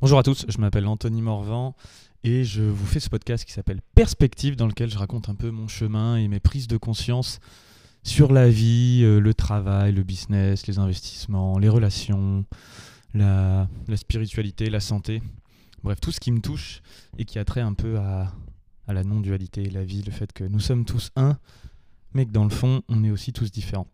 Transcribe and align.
Bonjour 0.00 0.18
à 0.18 0.22
tous, 0.22 0.46
je 0.48 0.56
m'appelle 0.56 0.86
Anthony 0.86 1.20
Morvan 1.20 1.74
et 2.24 2.42
je 2.42 2.62
vous 2.62 2.86
fais 2.86 3.00
ce 3.00 3.10
podcast 3.10 3.44
qui 3.44 3.52
s'appelle 3.52 3.82
Perspective 3.94 4.56
dans 4.56 4.66
lequel 4.66 4.88
je 4.88 4.96
raconte 4.96 5.28
un 5.28 5.34
peu 5.34 5.50
mon 5.50 5.68
chemin 5.68 6.16
et 6.16 6.26
mes 6.26 6.40
prises 6.40 6.68
de 6.68 6.78
conscience 6.78 7.38
sur 8.02 8.32
la 8.32 8.48
vie, 8.48 9.02
euh, 9.04 9.18
le 9.20 9.34
travail, 9.34 9.92
le 9.92 10.02
business, 10.02 10.66
les 10.66 10.78
investissements, 10.78 11.58
les 11.58 11.68
relations, 11.68 12.46
la, 13.12 13.68
spiritualité, 13.94 14.70
la 14.70 14.80
santé. 14.80 15.20
Bref, 15.82 16.00
tout 16.00 16.12
ce 16.12 16.20
qui 16.20 16.32
me 16.32 16.40
touche 16.40 16.80
et 17.18 17.26
qui 17.26 17.38
a 17.38 17.44
trait 17.44 17.60
un 17.60 17.74
peu 17.74 17.98
à, 17.98 18.32
à 18.88 18.94
la 18.94 19.04
non-dualité, 19.04 19.68
la 19.68 19.84
vie, 19.84 20.00
le 20.02 20.12
fait 20.12 20.32
que 20.32 20.44
nous 20.44 20.60
sommes 20.60 20.86
tous 20.86 21.10
un, 21.14 21.36
mais 22.14 22.24
que 22.24 22.32
dans 22.32 22.44
le 22.44 22.50
fond, 22.50 22.80
on 22.88 23.04
est 23.04 23.10
aussi 23.10 23.34
tous 23.34 23.52
différents. 23.52 23.86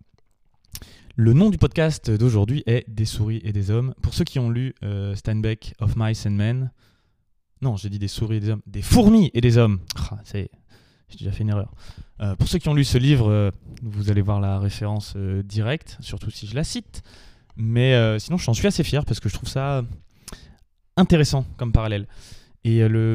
Le 1.19 1.33
nom 1.33 1.48
du 1.48 1.57
podcast 1.57 2.11
d'aujourd'hui 2.11 2.62
est 2.67 2.85
Des 2.91 3.07
souris 3.07 3.41
et 3.43 3.51
des 3.55 3.71
hommes. 3.71 3.95
Pour 4.03 4.12
ceux 4.12 4.25
qui 4.25 4.39
ont 4.39 4.51
lu 4.51 4.75
euh, 4.83 5.15
Steinbeck 5.15 5.73
of 5.80 5.95
Mice 5.96 6.27
and 6.27 6.33
Men, 6.33 6.71
non, 7.62 7.74
j'ai 7.77 7.88
dit 7.88 7.98
des 7.98 8.07
souris 8.07 8.37
et 8.37 8.41
des 8.41 8.51
hommes, 8.51 8.61
des 8.66 8.83
fourmis 8.83 9.30
et 9.33 9.41
des 9.41 9.57
hommes. 9.57 9.80
Ah, 9.97 10.19
j'ai 10.34 10.51
déjà 11.19 11.33
fait 11.33 11.43
une 11.43 11.48
erreur. 11.48 11.73
Euh, 12.21 12.37
pour 12.37 12.48
ceux 12.48 12.59
qui 12.59 12.69
ont 12.69 12.74
lu 12.74 12.84
ce 12.84 12.98
livre, 12.98 13.30
euh, 13.30 13.51
vous 13.83 14.10
allez 14.10 14.21
voir 14.21 14.43
la 14.43 14.59
référence 14.59 15.16
directe, 15.16 15.97
surtout 16.01 16.30
si 16.30 16.47
je 16.47 16.55
la 16.55 16.65
cite. 16.65 17.02
Mais 17.57 18.19
sinon, 18.19 18.37
j'en 18.37 18.52
suis 18.52 18.66
assez 18.66 18.85
fier 18.85 19.07
parce 19.07 19.19
que 19.19 19.30
je 19.30 19.35
trouve 19.35 19.48
ça 19.48 19.83
intéressant 20.98 21.46
comme 21.57 21.73
parallèle. 21.73 22.09
Et 22.62 22.87
le, 22.87 23.15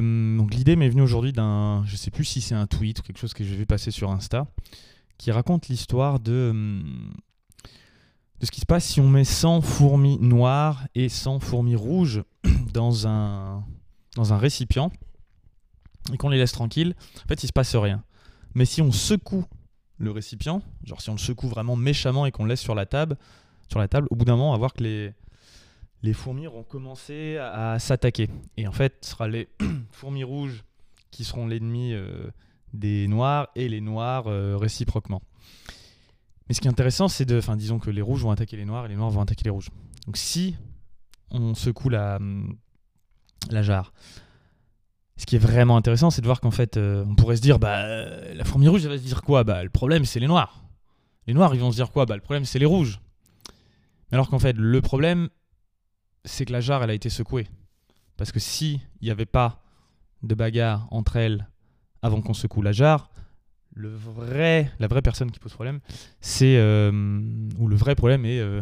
l'idée 0.49 0.75
m'est 0.75 0.89
venue 0.89 1.03
aujourd'hui 1.03 1.33
d'un, 1.33 1.83
je 1.85 1.95
sais 1.95 2.09
plus 2.09 2.25
si 2.25 2.41
c'est 2.41 2.55
un 2.55 2.65
tweet 2.65 2.97
ou 2.97 3.03
quelque 3.03 3.19
chose 3.19 3.35
que 3.35 3.43
j'ai 3.43 3.55
vu 3.55 3.67
passer 3.67 3.91
sur 3.91 4.09
Insta, 4.09 4.47
qui 5.19 5.31
raconte 5.31 5.67
l'histoire 5.67 6.19
de 6.19 6.49
hum, 6.49 7.13
de 8.41 8.45
ce 8.47 8.51
qui 8.51 8.59
se 8.59 8.65
passe 8.65 8.85
si 8.85 8.99
on 8.99 9.07
met 9.07 9.23
100 9.23 9.61
fourmis 9.61 10.17
noires 10.19 10.87
et 10.95 11.09
100 11.09 11.39
fourmis 11.39 11.75
rouges 11.75 12.23
dans 12.73 13.07
un, 13.07 13.63
dans 14.15 14.33
un 14.33 14.37
récipient 14.37 14.91
et 16.11 16.17
qu'on 16.17 16.29
les 16.29 16.39
laisse 16.39 16.51
tranquilles, 16.51 16.95
en 17.23 17.27
fait, 17.27 17.43
il 17.43 17.47
se 17.47 17.53
passe 17.53 17.75
rien. 17.75 18.03
Mais 18.55 18.65
si 18.65 18.81
on 18.81 18.91
secoue 18.91 19.45
le 19.99 20.09
récipient, 20.09 20.63
genre 20.83 20.99
si 20.99 21.11
on 21.11 21.13
le 21.13 21.19
secoue 21.19 21.47
vraiment 21.47 21.75
méchamment 21.75 22.25
et 22.25 22.31
qu'on 22.31 22.43
le 22.43 22.49
laisse 22.49 22.61
sur 22.61 22.73
la 22.73 22.87
table, 22.87 23.15
sur 23.69 23.77
la 23.77 23.87
table, 23.87 24.07
au 24.09 24.15
bout 24.15 24.25
d'un 24.25 24.35
moment, 24.35 24.49
on 24.49 24.53
va 24.53 24.57
voir 24.57 24.73
que 24.73 24.83
les, 24.83 25.13
les 26.01 26.13
fourmis 26.13 26.47
auront 26.47 26.63
commencé 26.63 27.37
à, 27.37 27.73
à 27.73 27.79
s'attaquer. 27.79 28.27
Et 28.57 28.67
en 28.67 28.71
fait, 28.71 28.97
ce 29.01 29.11
sera 29.11 29.27
les 29.27 29.49
fourmis 29.91 30.23
rouges 30.23 30.63
qui 31.11 31.25
seront 31.25 31.45
l'ennemi 31.45 31.93
euh, 31.93 32.31
des 32.73 33.07
noirs 33.07 33.49
et 33.55 33.69
les 33.69 33.81
noirs 33.81 34.25
euh, 34.25 34.57
réciproquement. 34.57 35.21
Mais 36.51 36.55
ce 36.55 36.59
qui 36.59 36.67
est 36.67 36.71
intéressant, 36.71 37.07
c'est 37.07 37.23
de. 37.23 37.37
Enfin, 37.37 37.55
disons 37.55 37.79
que 37.79 37.89
les 37.89 38.01
rouges 38.01 38.23
vont 38.23 38.31
attaquer 38.31 38.57
les 38.57 38.65
noirs 38.65 38.85
et 38.85 38.89
les 38.89 38.97
noirs 38.97 39.09
vont 39.09 39.21
attaquer 39.21 39.45
les 39.45 39.49
rouges. 39.51 39.69
Donc 40.05 40.17
si 40.17 40.57
on 41.29 41.55
secoue 41.55 41.87
la, 41.87 42.19
jarre, 43.49 43.93
ce 45.15 45.25
qui 45.25 45.37
est 45.37 45.39
vraiment 45.39 45.77
intéressant, 45.77 46.09
c'est 46.09 46.19
de 46.19 46.25
voir 46.25 46.41
qu'en 46.41 46.51
fait, 46.51 46.75
euh, 46.75 47.05
on 47.07 47.15
pourrait 47.15 47.37
se 47.37 47.41
dire, 47.41 47.57
bah, 47.57 47.85
euh, 47.85 48.33
la 48.33 48.43
fourmi 48.43 48.67
rouge, 48.67 48.83
elle 48.83 48.91
va 48.91 48.97
se 48.97 49.03
dire 49.03 49.21
quoi? 49.21 49.45
Bah, 49.45 49.63
le 49.63 49.69
problème, 49.69 50.03
c'est 50.03 50.19
les 50.19 50.27
noirs. 50.27 50.65
Les 51.25 51.33
noirs, 51.33 51.55
ils 51.55 51.61
vont 51.61 51.71
se 51.71 51.77
dire 51.77 51.89
quoi? 51.89 52.05
Bah, 52.05 52.15
le 52.15 52.21
problème, 52.21 52.43
c'est 52.43 52.59
les 52.59 52.65
rouges. 52.65 52.99
Mais 54.11 54.15
alors 54.15 54.29
qu'en 54.29 54.39
fait, 54.39 54.57
le 54.57 54.81
problème, 54.81 55.29
c'est 56.25 56.43
que 56.43 56.51
la 56.51 56.59
jarre, 56.59 56.83
elle 56.83 56.89
a 56.89 56.95
été 56.95 57.09
secouée. 57.09 57.47
Parce 58.17 58.33
que 58.33 58.41
si 58.41 58.81
il 58.99 59.05
n'y 59.05 59.11
avait 59.11 59.25
pas 59.25 59.63
de 60.21 60.35
bagarre 60.35 60.89
entre 60.91 61.15
elles 61.15 61.47
avant 62.01 62.21
qu'on 62.21 62.33
secoue 62.33 62.61
la 62.61 62.73
jarre, 62.73 63.09
le 63.75 63.89
vrai, 63.89 64.71
la 64.79 64.87
vraie 64.87 65.01
personne 65.01 65.31
qui 65.31 65.39
pose 65.39 65.53
problème, 65.53 65.79
c'est 66.19 66.57
euh, 66.57 66.91
ou 67.57 67.67
le 67.67 67.75
vrai 67.75 67.95
problème 67.95 68.25
est 68.25 68.39
euh, 68.39 68.61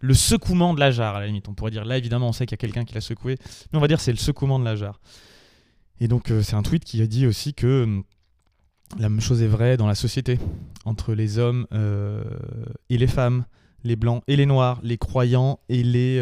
le 0.00 0.14
secouement 0.14 0.74
de 0.74 0.80
la 0.80 0.90
jarre 0.90 1.16
à 1.16 1.20
la 1.20 1.26
limite. 1.26 1.48
On 1.48 1.54
pourrait 1.54 1.70
dire 1.70 1.84
là 1.84 1.98
évidemment 1.98 2.28
on 2.28 2.32
sait 2.32 2.46
qu'il 2.46 2.52
y 2.52 2.60
a 2.60 2.62
quelqu'un 2.62 2.84
qui 2.84 2.94
l'a 2.94 3.00
secoué, 3.00 3.36
mais 3.72 3.78
on 3.78 3.80
va 3.80 3.88
dire 3.88 4.00
c'est 4.00 4.12
le 4.12 4.18
secouement 4.18 4.58
de 4.58 4.64
la 4.64 4.76
jarre. 4.76 5.00
Et 6.00 6.08
donc 6.08 6.30
euh, 6.30 6.42
c'est 6.42 6.54
un 6.54 6.62
tweet 6.62 6.84
qui 6.84 7.02
a 7.02 7.06
dit 7.06 7.26
aussi 7.26 7.54
que 7.54 8.02
la 8.98 9.08
même 9.08 9.20
chose 9.20 9.42
est 9.42 9.48
vraie 9.48 9.76
dans 9.76 9.86
la 9.86 9.94
société 9.94 10.38
entre 10.86 11.12
les 11.12 11.38
hommes 11.38 11.66
et 12.88 12.96
les 12.96 13.06
femmes, 13.06 13.44
les 13.84 13.96
blancs 13.96 14.22
et 14.26 14.36
les 14.36 14.46
noirs, 14.46 14.80
les 14.82 14.96
croyants 14.96 15.60
et 15.68 15.82
les 15.82 16.18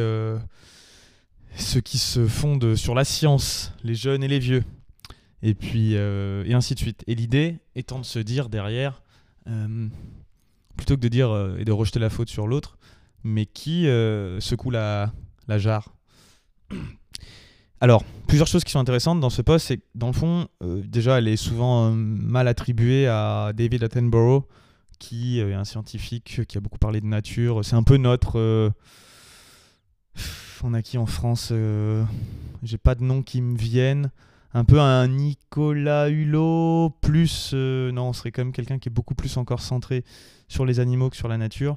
ceux 1.55 1.81
qui 1.81 1.99
se 1.99 2.27
fondent 2.27 2.75
sur 2.75 2.97
la 2.97 3.05
science, 3.05 3.73
les 3.85 3.95
jeunes 3.95 4.25
et 4.25 4.29
les 4.29 4.41
vieux 4.41 4.65
et 5.47 5.55
puis 5.55 5.93
euh, 5.95 6.45
et 6.45 6.55
ainsi 6.55 6.75
de 6.75 6.81
suite. 6.81 7.05
Et 7.07 7.15
l'idée 7.15 7.59
étant 7.77 8.01
de 8.01 8.05
se 8.05 8.19
dire 8.19 8.49
derrière, 8.49 9.03
euh, 9.47 9.87
plutôt 10.77 10.97
que 10.97 11.01
de 11.01 11.09
dire 11.09 11.31
euh, 11.31 11.57
et 11.59 11.65
de 11.65 11.71
rejeter 11.71 12.01
la 12.01 12.11
faute 12.11 12.29
sur 12.29 12.49
l'autre, 12.49 12.79
mais 13.23 13.47
qui 13.47 13.85
secoue 14.41 14.71
la, 14.71 15.13
jarre. 15.49 15.95
Alors, 17.81 18.03
plusieurs 18.27 18.49
choses 18.49 18.65
qui 18.65 18.73
sont 18.73 18.81
intéressantes 18.81 19.21
dans 19.21 19.31
ce 19.31 19.41
post, 19.43 19.67
c'est 19.67 19.77
que 19.77 19.85
dans 19.95 20.09
le 20.09 20.13
fond, 20.13 20.49
déjà, 20.63 21.19
elle 21.19 21.29
est 21.29 21.37
souvent 21.37 21.91
mal 21.93 22.49
attribuée 22.49 23.07
à 23.07 23.53
David 23.55 23.85
Attenborough, 23.85 24.45
qui 24.99 25.41
est 25.41 25.55
un 25.55 25.65
scientifique 25.65 26.43
qui 26.49 26.57
a 26.57 26.61
beaucoup 26.61 26.79
parlé 26.79 27.01
de 27.01 27.07
nature. 27.07 27.65
C'est 27.65 27.77
un 27.77 27.83
peu 27.83 27.97
notre. 27.99 28.73
on 30.65 30.75
a 30.75 30.83
qui 30.83 30.99
en 30.99 31.07
France 31.07 31.53
J'ai 32.63 32.79
pas 32.79 32.95
de 32.95 33.03
nom 33.03 33.23
qui 33.23 33.43
me 33.43 33.57
viennent 33.57 34.11
un 34.57 34.65
peu 34.65 34.81
un 34.81 35.07
Nicolas 35.07 36.09
Hulot, 36.09 36.89
plus. 37.03 37.51
euh, 37.53 37.93
non, 37.93 38.09
on 38.09 38.13
serait 38.15 38.33
quand 38.33 38.41
même 38.43 38.55
quelqu'un 38.55 38.79
qui 38.79 38.89
est 38.89 38.93
beaucoup 38.93 39.15
plus 39.15 39.37
encore 39.37 39.61
centré 39.61 40.03
sur 40.49 40.65
les 40.65 40.81
animaux 40.81 41.11
que 41.11 41.17
sur 41.17 41.29
la 41.29 41.37
nature. 41.37 41.77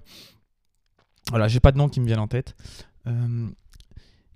Voilà, 1.30 1.50
j'ai 1.50 1.60
pas 1.60 1.74
de 1.74 1.78
nom 1.78 1.90
qui 1.90 2.00
me 2.00 2.06
viennent 2.06 2.20
en 2.20 2.30
tête. 2.30 2.56
Euh, 3.06 3.50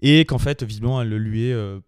et 0.01 0.25
qu'en 0.25 0.39
fait, 0.39 0.61
visiblement, 0.63 1.01
elle 1.01 1.07
le 1.07 1.19
lui 1.19 1.45
est. 1.45 1.53
euh, 1.53 1.79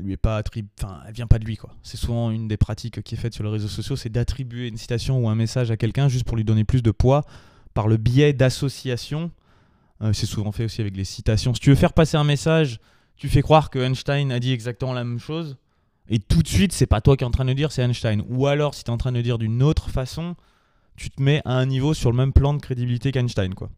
lui 0.00 0.12
est 0.12 0.16
pas. 0.16 0.40
Enfin, 0.80 1.00
elle 1.04 1.12
vient 1.14 1.26
pas 1.26 1.40
de 1.40 1.44
lui, 1.44 1.56
quoi. 1.56 1.74
C'est 1.82 1.96
souvent 1.96 2.30
une 2.30 2.46
des 2.46 2.56
pratiques 2.56 3.02
qui 3.02 3.16
est 3.16 3.18
faite 3.18 3.34
sur 3.34 3.42
les 3.42 3.50
réseaux 3.50 3.66
sociaux, 3.66 3.96
c'est 3.96 4.08
d'attribuer 4.08 4.68
une 4.68 4.76
citation 4.76 5.18
ou 5.18 5.28
un 5.28 5.34
message 5.34 5.72
à 5.72 5.76
quelqu'un 5.76 6.08
juste 6.08 6.26
pour 6.26 6.36
lui 6.36 6.44
donner 6.44 6.62
plus 6.62 6.82
de 6.82 6.92
poids 6.92 7.24
par 7.74 7.88
le 7.88 7.96
biais 7.96 8.32
d'associations. 8.32 9.32
C'est 10.12 10.26
souvent 10.26 10.52
fait 10.52 10.64
aussi 10.64 10.80
avec 10.80 10.96
les 10.96 11.02
citations. 11.02 11.52
Si 11.54 11.60
tu 11.60 11.70
veux 11.70 11.76
faire 11.76 11.92
passer 11.92 12.16
un 12.16 12.22
message, 12.22 12.78
tu 13.16 13.28
fais 13.28 13.42
croire 13.42 13.68
que 13.68 13.80
Einstein 13.80 14.30
a 14.30 14.38
dit 14.38 14.52
exactement 14.52 14.92
la 14.92 15.02
même 15.02 15.18
chose. 15.18 15.56
Et 16.08 16.18
tout 16.18 16.42
de 16.42 16.48
suite, 16.48 16.72
c'est 16.72 16.86
pas 16.86 17.00
toi 17.00 17.16
qui 17.16 17.24
es 17.24 17.26
en 17.26 17.30
train 17.30 17.44
de 17.44 17.52
dire, 17.52 17.70
c'est 17.70 17.82
Einstein. 17.82 18.24
Ou 18.28 18.46
alors, 18.46 18.74
si 18.74 18.84
tu 18.84 18.90
es 18.90 18.94
en 18.94 18.98
train 18.98 19.12
de 19.12 19.16
le 19.16 19.22
dire 19.22 19.38
d'une 19.38 19.62
autre 19.62 19.90
façon, 19.90 20.36
tu 20.96 21.10
te 21.10 21.22
mets 21.22 21.42
à 21.44 21.52
un 21.52 21.66
niveau 21.66 21.94
sur 21.94 22.10
le 22.10 22.16
même 22.16 22.32
plan 22.32 22.54
de 22.54 22.60
crédibilité 22.60 23.12
qu'Einstein. 23.12 23.54
quoi. 23.54 23.70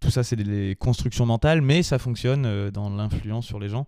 Tout 0.00 0.10
ça, 0.10 0.22
c'est 0.22 0.36
des 0.36 0.76
constructions 0.78 1.26
mentales, 1.26 1.62
mais 1.62 1.82
ça 1.82 1.98
fonctionne 1.98 2.44
euh, 2.46 2.70
dans 2.70 2.90
l'influence 2.90 3.46
sur 3.46 3.58
les 3.58 3.68
gens. 3.68 3.86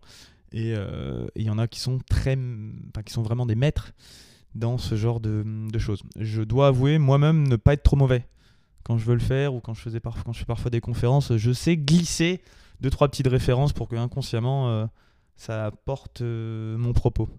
Et 0.52 0.74
euh, 0.74 1.26
il 1.36 1.42
y 1.42 1.50
en 1.50 1.58
a 1.58 1.68
qui 1.68 1.78
sont, 1.78 1.98
très, 2.08 2.38
qui 3.04 3.12
sont 3.12 3.22
vraiment 3.22 3.44
des 3.44 3.54
maîtres 3.54 3.92
dans 4.54 4.78
ce 4.78 4.96
genre 4.96 5.20
de, 5.20 5.44
choses. 5.78 6.02
Je 6.16 6.42
dois 6.42 6.68
avouer 6.68 6.98
moi-même 6.98 7.46
ne 7.46 7.56
pas 7.56 7.74
être 7.74 7.82
trop 7.82 7.96
mauvais. 7.96 8.26
Quand 8.82 8.96
je 8.96 9.04
veux 9.04 9.14
le 9.14 9.20
faire 9.20 9.54
ou 9.54 9.60
quand 9.60 9.74
je, 9.74 9.82
faisais 9.82 10.00
quand 10.00 10.32
je 10.32 10.38
fais 10.38 10.46
parfois 10.46 10.70
des 10.70 10.80
conférences, 10.80 11.36
je 11.36 11.52
sais 11.52 11.76
glisser 11.76 12.40
deux, 12.80 12.88
trois 12.88 13.08
petites 13.08 13.28
références 13.28 13.74
pour 13.74 13.88
que 13.88 13.96
inconsciemment 13.96 14.70
euh, 14.70 14.86
ça 15.38 15.70
porte 15.84 16.20
euh, 16.20 16.76
mon 16.76 16.92
propos. 16.92 17.30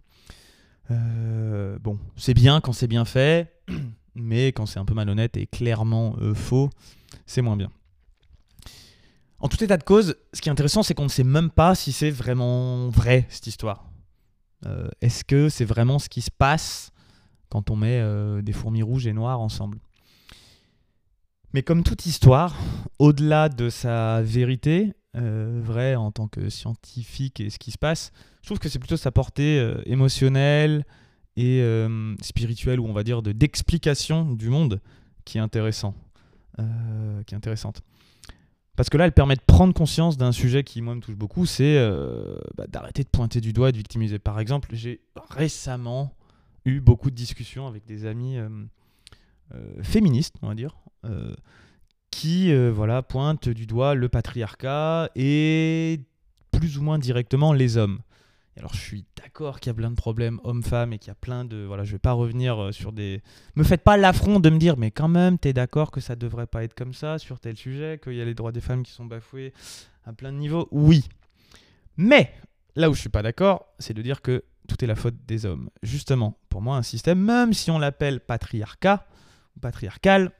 Euh, 0.89 1.77
bon, 1.79 1.99
c'est 2.15 2.33
bien 2.33 2.61
quand 2.61 2.71
c'est 2.73 2.87
bien 2.87 3.05
fait, 3.05 3.53
mais 4.15 4.47
quand 4.47 4.65
c'est 4.65 4.79
un 4.79 4.85
peu 4.85 4.95
malhonnête 4.95 5.37
et 5.37 5.45
clairement 5.45 6.15
euh, 6.21 6.33
faux, 6.33 6.71
c'est 7.27 7.43
moins 7.43 7.57
bien. 7.57 7.69
En 9.39 9.49
tout 9.49 9.63
état 9.63 9.77
de 9.77 9.83
cause, 9.83 10.15
ce 10.33 10.41
qui 10.41 10.49
est 10.49 10.51
intéressant, 10.51 10.81
c'est 10.81 10.93
qu'on 10.93 11.03
ne 11.03 11.09
sait 11.09 11.23
même 11.23 11.49
pas 11.49 11.75
si 11.75 11.91
c'est 11.91 12.09
vraiment 12.09 12.89
vrai 12.89 13.27
cette 13.29 13.47
histoire. 13.47 13.85
Est-ce 14.99 15.23
que 15.23 15.47
c'est 15.47 15.63
vraiment 15.63 15.99
ce 15.99 16.09
qui 16.09 16.19
se 16.19 16.29
passe 16.29 16.91
quand 17.47 17.69
on 17.69 17.77
met 17.77 18.03
des 18.41 18.51
fourmis 18.51 18.83
rouges 18.83 19.07
et 19.07 19.13
noires 19.13 19.39
ensemble? 19.39 19.79
Mais 21.53 21.63
comme 21.63 21.83
toute 21.83 22.05
histoire, 22.05 22.53
au-delà 22.99 23.47
de 23.47 23.69
sa 23.69 24.21
vérité, 24.21 24.91
euh, 25.15 25.59
vraie 25.63 25.95
en 25.95 26.11
tant 26.11 26.27
que 26.27 26.51
scientifique 26.51 27.39
et 27.39 27.49
ce 27.49 27.57
qui 27.57 27.71
se 27.71 27.79
passe, 27.79 28.11
je 28.43 28.47
trouve 28.47 28.59
que 28.59 28.69
c'est 28.69 28.77
plutôt 28.77 28.95
sa 28.95 29.11
portée 29.11 29.59
euh, 29.59 29.81
émotionnelle 29.87 30.85
et 31.35 31.61
euh, 31.63 32.13
spirituelle, 32.21 32.79
ou 32.79 32.85
on 32.85 32.93
va 32.93 33.03
dire 33.03 33.23
de 33.23 33.31
d'explication 33.31 34.35
du 34.35 34.49
monde, 34.49 34.81
qui 35.25 35.39
est 35.39 35.41
intéressant, 35.41 35.95
qui 37.25 37.33
est 37.33 37.37
intéressante. 37.37 37.81
Parce 38.75 38.89
que 38.89 38.97
là, 38.97 39.05
elle 39.05 39.11
permet 39.11 39.35
de 39.35 39.41
prendre 39.41 39.73
conscience 39.73 40.15
d'un 40.15 40.31
sujet 40.31 40.63
qui, 40.63 40.81
moi, 40.81 40.93
me 40.93 41.01
touche 41.01 41.15
beaucoup, 41.15 41.45
c'est 41.45 41.77
bah, 42.55 42.67
d'arrêter 42.67 43.03
de 43.03 43.09
pointer 43.09 43.41
du 43.41 43.53
doigt 43.53 43.69
et 43.69 43.71
de 43.71 43.77
victimiser. 43.77 44.19
Par 44.19 44.39
exemple, 44.39 44.69
j'ai 44.73 45.01
récemment 45.29 46.13
eu 46.65 46.81
beaucoup 46.81 47.09
de 47.09 47.15
discussions 47.15 47.67
avec 47.67 47.85
des 47.85 48.05
amis 48.05 48.37
féministes, 49.81 50.35
on 50.41 50.47
va 50.49 50.55
dire, 50.55 50.75
qui 52.11 52.51
euh, 52.51 52.71
voilà, 52.71 53.01
pointent 53.01 53.49
du 53.49 53.65
doigt 53.65 53.95
le 53.95 54.09
patriarcat 54.09 55.09
et 55.15 56.01
plus 56.51 56.77
ou 56.77 56.81
moins 56.81 56.99
directement 56.99 57.53
les 57.53 57.77
hommes. 57.77 57.99
Alors, 58.57 58.73
je 58.73 58.79
suis 58.79 59.05
d'accord 59.15 59.59
qu'il 59.61 59.69
y 59.69 59.71
a 59.71 59.73
plein 59.73 59.89
de 59.89 59.95
problèmes 59.95 60.41
hommes-femmes 60.43 60.91
et 60.91 60.99
qu'il 60.99 61.07
y 61.07 61.11
a 61.11 61.15
plein 61.15 61.45
de. 61.45 61.63
Voilà, 61.65 61.85
je 61.85 61.93
vais 61.93 61.99
pas 61.99 62.11
revenir 62.11 62.61
euh, 62.61 62.71
sur 62.73 62.91
des. 62.91 63.21
Me 63.55 63.63
faites 63.63 63.83
pas 63.83 63.95
l'affront 63.95 64.41
de 64.41 64.49
me 64.49 64.57
dire, 64.57 64.75
mais 64.75 64.91
quand 64.91 65.07
même, 65.07 65.37
t'es 65.37 65.53
d'accord 65.53 65.91
que 65.91 66.01
ça 66.01 66.17
devrait 66.17 66.47
pas 66.47 66.65
être 66.65 66.73
comme 66.73 66.93
ça 66.93 67.19
sur 67.19 67.39
tel 67.39 67.55
sujet, 67.55 67.99
qu'il 68.03 68.15
y 68.15 68.21
a 68.21 68.25
les 68.25 68.33
droits 68.33 68.51
des 68.51 68.59
femmes 68.59 68.83
qui 68.83 68.91
sont 68.91 69.05
bafoués 69.05 69.53
à 70.05 70.11
plein 70.11 70.33
de 70.33 70.37
niveaux? 70.37 70.67
Oui. 70.71 71.05
Mais 71.95 72.33
Là 72.79 72.89
où 72.89 72.93
je 72.93 73.01
suis 73.01 73.09
pas 73.09 73.23
d'accord, 73.23 73.65
c'est 73.79 73.93
de 73.93 74.01
dire 74.01 74.21
que 74.21 74.45
tout 74.69 74.81
est 74.83 74.87
la 74.87 74.95
faute 74.95 75.25
des 75.25 75.45
hommes. 75.45 75.69
Justement, 75.83 76.37
pour 76.47 76.61
moi, 76.61 76.77
un 76.77 76.81
système, 76.81 77.19
même 77.19 77.51
si 77.53 77.71
on 77.71 77.77
l'appelle 77.79 78.21
patriarcat 78.21 79.05
ou 79.57 79.59
patriarcal, 79.59 80.31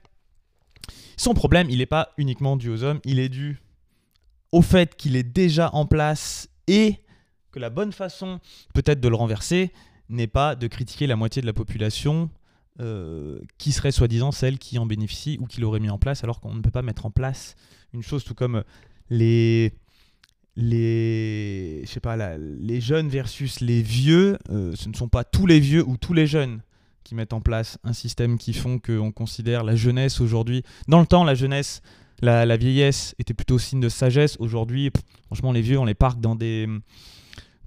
son 1.16 1.34
problème, 1.34 1.68
il 1.70 1.78
n'est 1.78 1.86
pas 1.86 2.12
uniquement 2.16 2.56
dû 2.56 2.70
aux 2.70 2.82
hommes, 2.82 3.00
il 3.04 3.18
est 3.18 3.28
dû 3.28 3.60
au 4.52 4.62
fait 4.62 4.96
qu'il 4.96 5.16
est 5.16 5.22
déjà 5.22 5.70
en 5.74 5.86
place 5.86 6.48
et 6.66 6.96
que 7.52 7.58
la 7.58 7.70
bonne 7.70 7.92
façon 7.92 8.40
peut-être 8.74 9.00
de 9.00 9.08
le 9.08 9.16
renverser 9.16 9.72
n'est 10.08 10.26
pas 10.26 10.56
de 10.56 10.66
critiquer 10.66 11.06
la 11.06 11.16
moitié 11.16 11.42
de 11.42 11.46
la 11.46 11.52
population 11.52 12.30
euh, 12.80 13.38
qui 13.58 13.72
serait 13.72 13.92
soi-disant 13.92 14.32
celle 14.32 14.58
qui 14.58 14.78
en 14.78 14.86
bénéficie 14.86 15.36
ou 15.40 15.46
qui 15.46 15.60
l'aurait 15.60 15.80
mis 15.80 15.90
en 15.90 15.98
place, 15.98 16.24
alors 16.24 16.40
qu'on 16.40 16.54
ne 16.54 16.62
peut 16.62 16.70
pas 16.70 16.82
mettre 16.82 17.06
en 17.06 17.10
place 17.10 17.54
une 17.92 18.02
chose 18.02 18.24
tout 18.24 18.34
comme 18.34 18.64
les 19.10 19.72
jeunes 20.56 21.84
versus 23.08 23.60
les 23.60 23.82
vieux, 23.82 24.38
euh, 24.50 24.72
ce 24.74 24.88
ne 24.88 24.94
sont 24.94 25.08
pas 25.08 25.24
tous 25.24 25.46
les 25.46 25.60
vieux 25.60 25.86
ou 25.86 25.96
tous 25.96 26.12
les 26.12 26.26
jeunes 26.26 26.60
qui 27.04 27.14
mettent 27.14 27.32
en 27.32 27.40
place 27.40 27.78
un 27.84 27.92
système 27.92 28.38
qui 28.38 28.52
font 28.52 28.78
qu'on 28.78 29.12
considère 29.12 29.64
la 29.64 29.74
jeunesse 29.74 30.20
aujourd'hui. 30.20 30.62
Dans 30.88 31.00
le 31.00 31.06
temps, 31.06 31.24
la 31.24 31.34
jeunesse, 31.34 31.82
la, 32.20 32.56
vieillesse 32.56 33.14
était 33.18 33.34
plutôt 33.34 33.58
signe 33.58 33.80
de 33.80 33.88
sagesse. 33.88 34.36
Aujourd'hui, 34.38 34.90
franchement, 35.26 35.52
les 35.52 35.62
vieux, 35.62 35.78
on 35.78 35.84
les 35.84 35.94
parque 35.94 36.20
dans 36.20 36.34
des 36.34 36.68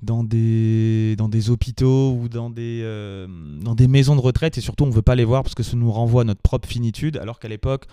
dans 0.01 0.23
des, 0.23 1.15
dans 1.17 1.29
des 1.29 1.49
hôpitaux 1.49 2.11
ou 2.11 2.27
dans 2.27 2.49
des, 2.49 2.81
euh, 2.83 3.25
dans 3.61 3.73
des 3.73 3.87
maisons 3.87 4.17
de 4.17 4.21
retraite 4.21 4.57
et 4.57 4.61
surtout 4.61 4.83
on 4.83 4.87
ne 4.87 4.93
veut 4.93 5.01
pas 5.01 5.15
les 5.15 5.23
voir 5.23 5.43
parce 5.43 5.55
que 5.55 5.63
ça 5.63 5.77
nous 5.77 5.89
renvoie 5.89 6.23
à 6.23 6.25
notre 6.25 6.41
propre 6.41 6.67
finitude 6.67 7.15
alors 7.15 7.39
qu'à 7.39 7.47
l'époque 7.47 7.85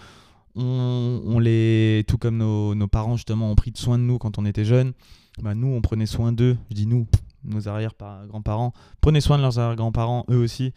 on, 0.57 1.23
on, 1.25 1.39
les 1.39 2.05
tout 2.09 2.19
comme 2.19 2.39
nos, 2.39 2.75
nos, 2.75 2.89
parents 2.89 3.15
justement 3.15 3.49
ont 3.49 3.55
pris 3.55 3.73
soin 3.77 3.97
de 3.97 4.03
nous 4.03 4.19
quand 4.19 4.39
on 4.39 4.45
était 4.45 4.65
jeunes 4.65 4.93
bah, 5.41 5.55
nous 5.55 5.69
on 5.69 5.81
prenait 5.81 6.07
soin 6.07 6.33
d'eux 6.33 6.57
je 6.71 6.75
dis 6.75 6.87
nous 6.89 7.07
nos 7.45 7.69
arrière-grands-parents 7.69 8.73
prenaient 9.01 9.21
soin 9.21 9.37
de 9.37 9.43
leurs 9.43 9.61
arrière-grands-parents 9.61 10.25
eux 10.31 10.39
aussi 10.39 10.73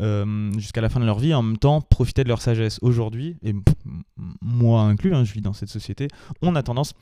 euh, 0.00 0.52
jusqu'à 0.52 0.80
la 0.80 0.88
fin 0.88 1.00
de 1.00 1.04
leur 1.06 1.18
vie 1.18 1.34
en 1.34 1.42
même 1.42 1.58
temps 1.58 1.80
profiter 1.80 2.24
de 2.24 2.28
leur 2.28 2.40
sagesse 2.40 2.78
aujourd'hui 2.82 3.36
et 3.42 3.54
moi 4.40 4.82
inclus 4.82 5.14
hein, 5.14 5.24
je 5.24 5.32
vis 5.32 5.40
dans 5.40 5.52
cette 5.52 5.70
société 5.70 6.08
on 6.42 6.54
a 6.54 6.62
tendance 6.62 6.94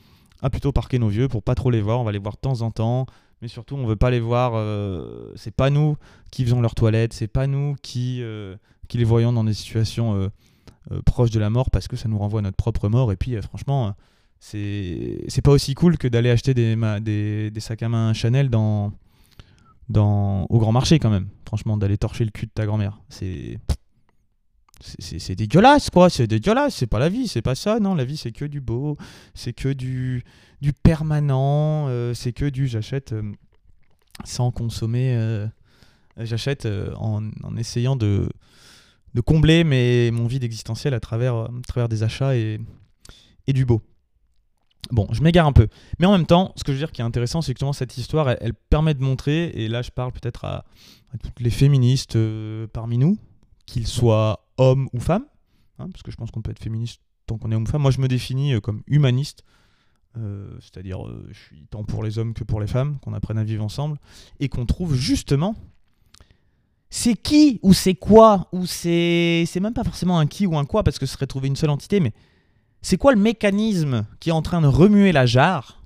à 0.43 0.51
plutôt 0.51 0.73
parquer 0.73 0.99
nos 0.99 1.09
vieux 1.09 1.29
pour 1.29 1.43
pas 1.43 1.55
trop 1.55 1.71
les 1.71 1.81
voir 1.81 2.01
on 2.01 2.05
va 2.05 2.13
les 2.13 2.19
voir 2.19 2.35
de 2.35 2.41
temps 2.41 2.63
en 2.63 2.71
temps 2.71 3.07
mais 3.43 3.49
surtout 3.49 3.77
on 3.77 3.87
veut 3.87 3.97
pas 3.97 4.11
les 4.11 4.21
voir. 4.21 4.53
Euh, 4.55 5.33
c'est 5.37 5.55
pas 5.55 5.71
nous 5.71 5.97
qui 6.31 6.45
faisons 6.45 6.61
leurs 6.61 6.75
toilettes, 6.75 7.13
c'est 7.13 7.29
pas 7.29 7.47
nous 7.47 7.77
qui, 7.83 8.23
euh, 8.23 8.57
qui 8.89 8.99
les 8.99 9.05
voyons 9.05 9.33
dans 9.33 9.45
des 9.45 9.55
situations 9.55 10.31
proches 11.05 11.31
de 11.31 11.41
la 11.41 11.51
mort 11.51 11.71
parce 11.71 11.89
que 11.89 11.97
ça 11.97 12.09
nous 12.09 12.19
renvoie 12.19 12.41
à 12.41 12.43
notre 12.43 12.57
propre 12.57 12.89
mort. 12.89 13.13
Et 13.13 13.17
puis 13.17 13.41
franchement, 13.43 13.95
c'est 14.39 15.43
pas 15.43 15.51
aussi 15.51 15.75
cool 15.75 15.99
que 15.99 16.09
d'aller 16.09 16.31
acheter 16.31 16.55
des, 16.55 16.77
des, 17.51 17.61
sacs 17.61 17.83
à 17.83 17.89
main 17.89 18.13
Chanel 18.13 18.49
dans, 18.49 18.93
au 19.95 20.59
grand 20.59 20.73
marché 20.73 20.99
quand 20.99 21.11
même. 21.11 21.29
Franchement, 21.47 21.77
d'aller 21.77 21.99
torcher 21.99 22.25
le 22.25 22.31
cul 22.31 22.47
de 22.47 22.53
ta 22.53 22.67
grand-mère. 22.67 23.01
C'est. 23.09 23.59
C'est 24.81 25.35
dégueulasse, 25.35 25.89
quoi. 25.89 26.11
C'est 26.11 26.27
dégueulasse. 26.27 26.75
C'est 26.75 26.87
pas 26.87 26.99
la 26.99 27.09
vie. 27.09 27.29
C'est 27.29 27.41
pas 27.43 27.55
ça. 27.55 27.81
Non, 27.81 27.95
la 27.95 28.05
vie, 28.05 28.19
c'est 28.19 28.33
que 28.33 28.45
du 28.45 28.61
beau. 28.61 28.99
C'est 29.35 29.55
que 29.55 29.73
du, 29.73 30.23
du 30.61 30.75
permanent. 30.75 31.89
Euh, 31.89 32.13
c'est 32.13 32.33
que 32.33 32.45
du 32.45 32.69
j'achète 32.69 33.13
euh, 33.13 33.23
sans 34.25 34.51
consommer. 34.51 35.17
Euh, 35.17 35.47
j'achète 36.19 36.69
en, 36.97 37.31
en, 37.43 37.57
essayant 37.57 37.97
de, 37.97 38.29
de 39.15 39.21
combler 39.23 39.65
mon 40.11 40.27
vide 40.27 40.45
existentiel 40.45 40.93
à 40.93 41.01
travers, 41.01 41.35
à 41.35 41.51
travers 41.67 41.89
des 41.89 42.03
achats 42.03 42.37
et, 42.37 42.61
et 43.47 43.53
du 43.55 43.65
beau. 43.65 43.81
Bon, 44.91 45.09
je 45.13 45.23
m'égare 45.23 45.47
un 45.47 45.53
peu. 45.53 45.69
Mais 45.99 46.07
en 46.07 46.13
même 46.13 46.27
temps, 46.27 46.53
ce 46.57 46.65
que 46.65 46.73
je 46.73 46.77
veux 46.77 46.83
dire 46.83 46.93
qui 46.93 47.01
est 47.01 47.05
intéressant, 47.05 47.43
c'est 47.43 47.55
que 47.55 47.73
cette 47.73 47.99
histoire, 47.99 48.31
elle, 48.31 48.55
permet 48.55 48.95
de 48.95 49.03
montrer, 49.03 49.47
et 49.49 49.69
là 49.69 49.83
je 49.83 49.91
parle 49.91 50.13
peut-être 50.13 50.45
à, 50.45 50.65
toutes 51.23 51.41
les 51.41 51.51
féministes 51.51 52.19
parmi 52.73 52.99
nous, 52.99 53.19
qu'ils 53.67 53.87
soient 53.87 54.47
hommes 54.59 54.89
ou 54.93 55.01
femmes, 55.01 55.25
hein, 55.79 55.89
parce 55.91 56.03
que 56.03 56.11
je 56.11 56.17
pense 56.17 56.31
qu'on 56.31 56.43
peut 56.43 56.51
être 56.51 56.63
féministe 56.63 57.01
tant 57.27 57.39
qu'on 57.39 57.51
est 57.51 57.55
homme 57.55 57.65
ou 57.65 57.67
femme. 57.67 57.83
Moi, 57.83 57.91
je 57.91 58.01
me 58.01 58.09
définis 58.09 58.55
euh, 58.55 58.61
comme 58.61 58.83
humaniste, 58.87 59.45
euh, 60.17 60.57
c'est-à-dire 60.61 61.07
euh, 61.07 61.29
je 61.31 61.39
suis 61.39 61.67
tant 61.71 61.85
pour 61.85 62.03
les 62.03 62.19
hommes 62.19 62.33
que 62.35 62.45
pour 62.45 62.61
les 62.61 62.67
femmes, 62.67 62.99
qu'on 63.01 63.13
apprenne 63.13 63.39
à 63.39 63.45
vivre 63.45 63.65
ensemble, 63.65 63.99
et 64.41 64.49
qu'on 64.49 64.67
trouve 64.67 64.95
justement 64.95 65.55
c'est 66.89 67.15
qui 67.15 67.59
ou 67.63 67.73
c'est 67.75 67.97
quoi 67.97 68.49
ou 68.53 68.65
c'est 68.65 69.45
c'est 69.49 69.59
même 69.59 69.75
pas 69.75 69.83
forcément 69.83 70.21
un 70.21 70.27
qui 70.27 70.47
ou 70.47 70.57
un 70.57 70.65
quoi 70.65 70.85
parce 70.85 71.01
que 71.01 71.05
ce 71.05 71.15
serait 71.15 71.27
trouver 71.27 71.49
une 71.49 71.57
seule 71.57 71.71
entité, 71.71 71.99
mais 71.99 72.13
c'est 72.83 72.97
quoi 72.97 73.13
le 73.13 73.21
mécanisme 73.21 74.07
qui 74.21 74.31
est 74.31 74.33
en 74.33 74.43
train 74.43 74.61
de 74.61 74.67
remuer 74.67 75.13
la 75.13 75.27
jarre 75.27 75.83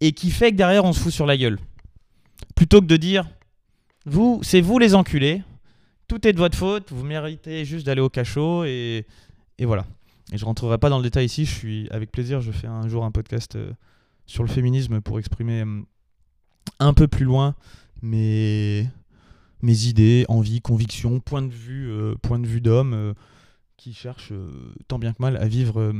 et 0.00 0.12
qui 0.12 0.30
fait 0.30 0.50
que 0.50 0.56
derrière 0.56 0.84
on 0.84 0.92
se 0.92 1.00
fout 1.00 1.12
sur 1.12 1.26
la 1.26 1.36
gueule? 1.36 1.58
Plutôt 2.54 2.80
que 2.80 2.86
de 2.86 2.96
dire 2.96 3.28
vous 4.04 4.40
c'est 4.42 4.60
vous 4.60 4.78
les 4.78 4.94
enculés 4.94 5.42
tout 6.12 6.28
est 6.28 6.34
de 6.34 6.38
votre 6.38 6.58
faute, 6.58 6.92
vous 6.92 7.04
méritez 7.04 7.64
juste 7.64 7.86
d'aller 7.86 8.02
au 8.02 8.10
cachot 8.10 8.64
et, 8.64 9.06
voilà. 9.60 9.86
Et 10.30 10.36
je 10.36 10.44
rentrerai 10.44 10.76
pas 10.76 10.90
dans 10.90 10.98
le 10.98 11.02
détail 11.02 11.24
ici, 11.24 11.46
je 11.46 11.54
suis 11.54 11.88
avec 11.90 12.12
plaisir, 12.12 12.42
je 12.42 12.52
fais 12.52 12.66
un 12.66 12.86
jour 12.86 13.06
un 13.06 13.10
podcast 13.10 13.56
euh, 13.56 13.72
sur 14.26 14.42
le 14.42 14.50
féminisme 14.50 15.00
pour 15.00 15.18
exprimer 15.18 15.62
euh, 15.62 15.80
un 16.80 16.92
peu 16.92 17.08
plus 17.08 17.24
loin 17.24 17.54
mes, 18.02 18.86
idées, 19.62 20.26
envies, 20.28 20.60
convictions, 20.60 21.18
points 21.18 21.40
de 21.40 21.52
vue, 21.52 21.90
euh, 21.90 22.14
point 22.20 22.38
de 22.38 22.46
vue 22.46 22.60
d'homme 22.60 23.14
qui 23.82 23.94
cherche 23.94 24.32
tant 24.86 25.00
bien 25.00 25.12
que 25.12 25.20
mal 25.20 25.36
à 25.36 25.48
vivre 25.48 25.92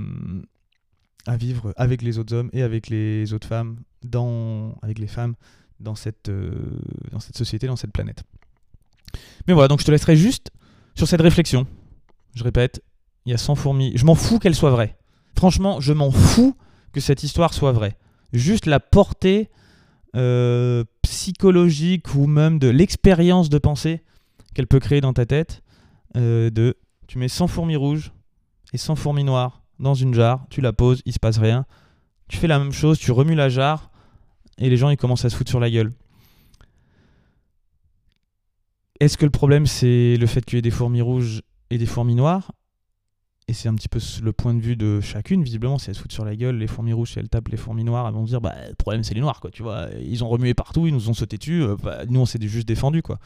à 1.27 1.37
vivre 1.37 1.73
avec 1.77 2.01
les 2.01 2.19
autres 2.19 2.33
hommes 2.33 2.49
et 2.53 2.63
avec 2.63 2.89
les 2.89 3.33
autres 3.33 3.49
femmes 3.49 3.81
dans 4.05 4.77
avec 4.83 5.01
les 5.01 5.09
femmes 5.09 5.35
dans 5.81 5.97
cette 5.97 6.31
dans 7.11 7.19
cette 7.19 7.37
société, 7.37 7.67
dans 7.67 7.75
cette 7.75 7.91
planète. 7.91 8.23
Mais 9.49 9.53
voilà, 9.53 9.67
donc 9.67 9.81
je 9.81 9.85
te 9.85 9.91
laisserai 9.91 10.17
juste 10.17 10.53
sur 10.95 11.09
cette 11.09 11.21
réflexion. 11.21 11.67
Je 12.37 12.45
répète, 12.45 12.85
il 13.27 13.33
y 13.33 13.35
a 13.35 13.39
100 13.39 13.57
fourmis. 13.57 13.93
Je 13.97 14.05
m'en 14.05 14.15
fous 14.15 14.39
qu'elle 14.39 14.55
soit 14.55 14.71
vraie. 14.71 14.97
Franchement, 15.37 15.81
je 15.81 15.93
m'en 15.93 16.13
fous 16.13 16.57
que 16.93 17.01
cette 17.01 17.25
histoire 17.25 17.53
soit 17.53 17.73
vraie. 17.73 17.97
Juste 18.33 18.67
la 18.67 18.79
portée 18.79 19.51
euh, 20.15 20.85
psychologique 21.03 22.15
ou 22.15 22.29
même 22.29 22.61
de 22.61 22.69
l'expérience 22.69 23.51
de 23.51 23.59
pensée 23.59 24.05
qu'elle 24.55 24.69
peut 24.69 24.79
créer 24.79 25.01
dans 25.01 25.13
ta 25.13 25.27
tête. 25.27 25.63
Euh, 26.15 26.51
de 26.51 26.77
tu 27.13 27.19
mets 27.19 27.29
100 27.29 27.47
fourmis 27.47 27.77
rouges 27.77 28.11
et 28.73 28.79
100 28.79 28.97
fourmis 28.97 29.23
noires 29.23 29.63
dans 29.79 29.93
une 29.93 30.15
jarre, 30.15 30.47
tu 30.49 30.63
la 30.63 30.73
poses, 30.73 31.03
il 31.05 31.13
se 31.13 31.19
passe 31.19 31.37
rien. 31.37 31.67
Tu 32.29 32.39
fais 32.39 32.47
la 32.47 32.59
même 32.59 32.73
chose, 32.73 32.99
tu 32.99 33.13
remues 33.13 33.35
la 33.35 33.51
jarre 33.51 33.91
et 34.57 34.71
les 34.71 34.79
gens 34.79 34.89
ils 34.89 34.97
commencent 34.97 35.27
à 35.27 35.29
se 35.29 35.37
foutre 35.37 35.51
sur 35.51 35.61
la 35.61 35.71
gueule. 35.71 35.93
Est-ce 38.99 39.19
que 39.19 39.27
le 39.27 39.31
problème, 39.31 39.67
c'est 39.67 40.17
le 40.17 40.27
fait 40.27 40.43
qu'il 40.43 40.57
y 40.57 40.59
ait 40.59 40.63
des 40.63 40.71
fourmis 40.71 41.03
rouges 41.03 41.43
et 41.69 41.77
des 41.77 41.85
fourmis 41.85 42.15
noires? 42.15 42.53
Et 43.47 43.53
c'est 43.53 43.69
un 43.69 43.75
petit 43.75 43.91
peu 43.91 44.01
le 44.23 44.33
point 44.33 44.55
de 44.55 44.61
vue 44.63 44.77
de 44.77 45.03
chacune, 45.03 45.45
visiblement. 45.45 45.77
Si 45.77 45.91
elles 45.91 45.97
se 45.97 46.01
foutent 46.01 46.13
sur 46.13 46.25
la 46.25 46.35
gueule, 46.35 46.57
les 46.57 46.67
fourmis 46.67 46.95
rouges, 46.95 47.13
si 47.13 47.19
elles 47.19 47.29
tapent 47.29 47.49
les 47.49 47.59
fourmis 47.59 47.85
noires, 47.85 48.09
elles 48.09 48.15
vont 48.15 48.25
dire 48.25 48.41
bah, 48.41 48.55
le 48.67 48.75
problème, 48.75 49.05
c'est 49.05 49.13
les 49.13 49.21
noirs, 49.21 49.41
quoi. 49.41 49.51
Tu 49.51 49.63
vois, 49.63 49.89
ils 50.01 50.25
ont 50.25 50.31
remué 50.31 50.55
partout, 50.55 50.87
ils 50.87 50.95
nous 50.95 51.11
ont 51.11 51.15
sauté 51.15 51.37
dessus, 51.37 51.63
euh, 51.63 51.77
bah, 51.77 52.07
nous, 52.09 52.21
on 52.21 52.25
s'est 52.25 52.39
juste 52.41 52.67
défendu, 52.67 53.03
quoi. 53.03 53.19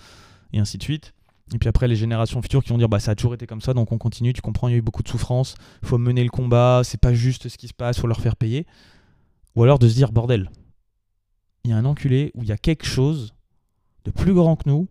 Et 0.52 0.58
ainsi 0.58 0.76
de 0.76 0.82
suite. 0.82 1.12
Et 1.54 1.58
puis 1.58 1.68
après, 1.68 1.86
les 1.86 1.96
générations 1.96 2.42
futures 2.42 2.62
qui 2.64 2.70
vont 2.70 2.78
dire 2.78 2.88
bah 2.88 2.98
ça 2.98 3.12
a 3.12 3.14
toujours 3.14 3.34
été 3.34 3.46
comme 3.46 3.60
ça, 3.60 3.72
donc 3.72 3.92
on 3.92 3.98
continue, 3.98 4.32
tu 4.32 4.40
comprends, 4.40 4.68
il 4.68 4.72
y 4.72 4.74
a 4.74 4.78
eu 4.78 4.82
beaucoup 4.82 5.02
de 5.02 5.08
souffrance, 5.08 5.54
faut 5.84 5.98
mener 5.98 6.24
le 6.24 6.30
combat, 6.30 6.82
c'est 6.82 7.00
pas 7.00 7.14
juste 7.14 7.48
ce 7.48 7.56
qui 7.56 7.68
se 7.68 7.74
passe, 7.74 8.00
faut 8.00 8.08
leur 8.08 8.20
faire 8.20 8.36
payer. 8.36 8.66
Ou 9.54 9.62
alors 9.62 9.78
de 9.78 9.88
se 9.88 9.94
dire 9.94 10.10
bordel, 10.10 10.50
il 11.64 11.70
y 11.70 11.72
a 11.72 11.76
un 11.76 11.84
enculé 11.84 12.32
où 12.34 12.42
il 12.42 12.48
y 12.48 12.52
a 12.52 12.58
quelque 12.58 12.86
chose 12.86 13.34
de 14.04 14.10
plus 14.10 14.34
grand 14.34 14.56
que 14.56 14.68
nous, 14.68 14.88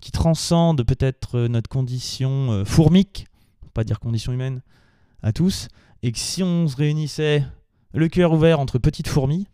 qui 0.00 0.10
transcende 0.10 0.84
peut-être 0.84 1.38
euh, 1.38 1.48
notre 1.48 1.68
condition 1.68 2.50
euh, 2.50 2.64
fourmique, 2.64 3.26
pas 3.72 3.84
dire 3.84 4.00
condition 4.00 4.32
humaine, 4.32 4.62
à 5.22 5.32
tous, 5.32 5.68
et 6.02 6.12
que 6.12 6.18
si 6.18 6.42
on 6.42 6.66
se 6.66 6.76
réunissait 6.76 7.44
le 7.94 8.08
cœur 8.08 8.32
ouvert 8.32 8.60
entre 8.60 8.78
petites 8.78 9.08
fourmis, 9.08 9.46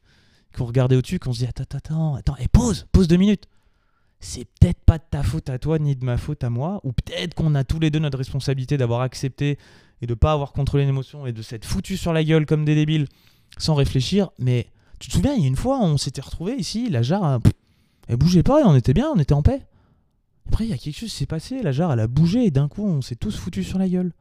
qu'on 0.56 0.64
regardait 0.64 0.96
au-dessus, 0.96 1.18
qu'on 1.18 1.32
se 1.32 1.40
dit 1.40 1.46
attends, 1.46 1.76
attends, 1.76 2.14
attends, 2.14 2.36
et 2.38 2.48
pause, 2.48 2.86
pause 2.92 3.06
deux 3.06 3.16
minutes. 3.16 3.46
C'est 4.20 4.44
peut-être 4.44 4.80
pas 4.80 4.98
de 4.98 5.04
ta 5.08 5.22
faute 5.22 5.48
à 5.48 5.58
toi 5.58 5.78
ni 5.78 5.94
de 5.94 6.04
ma 6.04 6.16
faute 6.16 6.42
à 6.42 6.50
moi, 6.50 6.80
ou 6.82 6.92
peut-être 6.92 7.34
qu'on 7.34 7.54
a 7.54 7.64
tous 7.64 7.78
les 7.78 7.90
deux 7.90 8.00
notre 8.00 8.18
responsabilité 8.18 8.76
d'avoir 8.76 9.02
accepté 9.02 9.58
et 10.02 10.06
de 10.06 10.14
pas 10.14 10.32
avoir 10.32 10.52
contrôlé 10.52 10.84
l'émotion 10.84 11.26
et 11.26 11.32
de 11.32 11.42
s'être 11.42 11.64
foutu 11.64 11.96
sur 11.96 12.12
la 12.12 12.24
gueule 12.24 12.46
comme 12.46 12.64
des 12.64 12.74
débiles 12.74 13.06
sans 13.58 13.74
réfléchir. 13.74 14.30
Mais 14.38 14.66
tu 14.98 15.08
te 15.08 15.14
souviens, 15.14 15.34
il 15.34 15.42
y 15.42 15.44
a 15.44 15.48
une 15.48 15.56
fois, 15.56 15.80
on 15.80 15.96
s'était 15.96 16.20
retrouvé 16.20 16.54
ici, 16.54 16.88
la 16.90 17.02
jarre, 17.02 17.40
elle 18.08 18.16
bougeait 18.16 18.42
pas 18.42 18.60
et 18.60 18.64
on 18.64 18.74
était 18.74 18.94
bien, 18.94 19.08
on 19.14 19.18
était 19.18 19.34
en 19.34 19.42
paix. 19.42 19.66
Après, 20.48 20.64
il 20.64 20.70
y 20.70 20.72
a 20.72 20.78
quelque 20.78 20.96
chose 20.96 21.10
qui 21.10 21.16
s'est 21.16 21.26
passé, 21.26 21.62
la 21.62 21.72
jarre, 21.72 21.92
elle 21.92 22.00
a 22.00 22.06
bougé 22.06 22.44
et 22.44 22.50
d'un 22.50 22.68
coup, 22.68 22.86
on 22.86 23.02
s'est 23.02 23.16
tous 23.16 23.36
foutus 23.36 23.66
sur 23.66 23.78
la 23.78 23.88
gueule. 23.88 24.12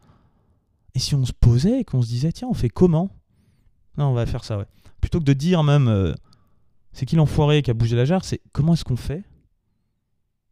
Et 0.94 1.00
si 1.00 1.16
on 1.16 1.26
se 1.26 1.34
posait 1.34 1.82
et 1.82 1.84
qu'on 1.84 2.02
se 2.02 2.08
disait, 2.08 2.32
tiens, 2.32 2.50
on 2.50 2.54
fait 2.54 2.70
comment? 2.70 3.10
Non, 3.98 4.08
on 4.08 4.14
va 4.14 4.26
faire 4.26 4.44
ça, 4.44 4.58
ouais. 4.58 4.66
Plutôt 5.00 5.20
que 5.20 5.26
de 5.26 5.34
dire 5.34 5.64
même, 5.64 5.88
euh, 5.88 6.14
c'est 6.92 7.06
qui 7.06 7.16
l'enfoiré 7.16 7.62
qui 7.62 7.72
a 7.72 7.74
bougé 7.74 7.96
la 7.96 8.06
jarre, 8.06 8.26
c'est 8.26 8.42
comment 8.52 8.74
est-ce 8.74 8.84
qu'on 8.84 8.98
fait? 8.98 9.24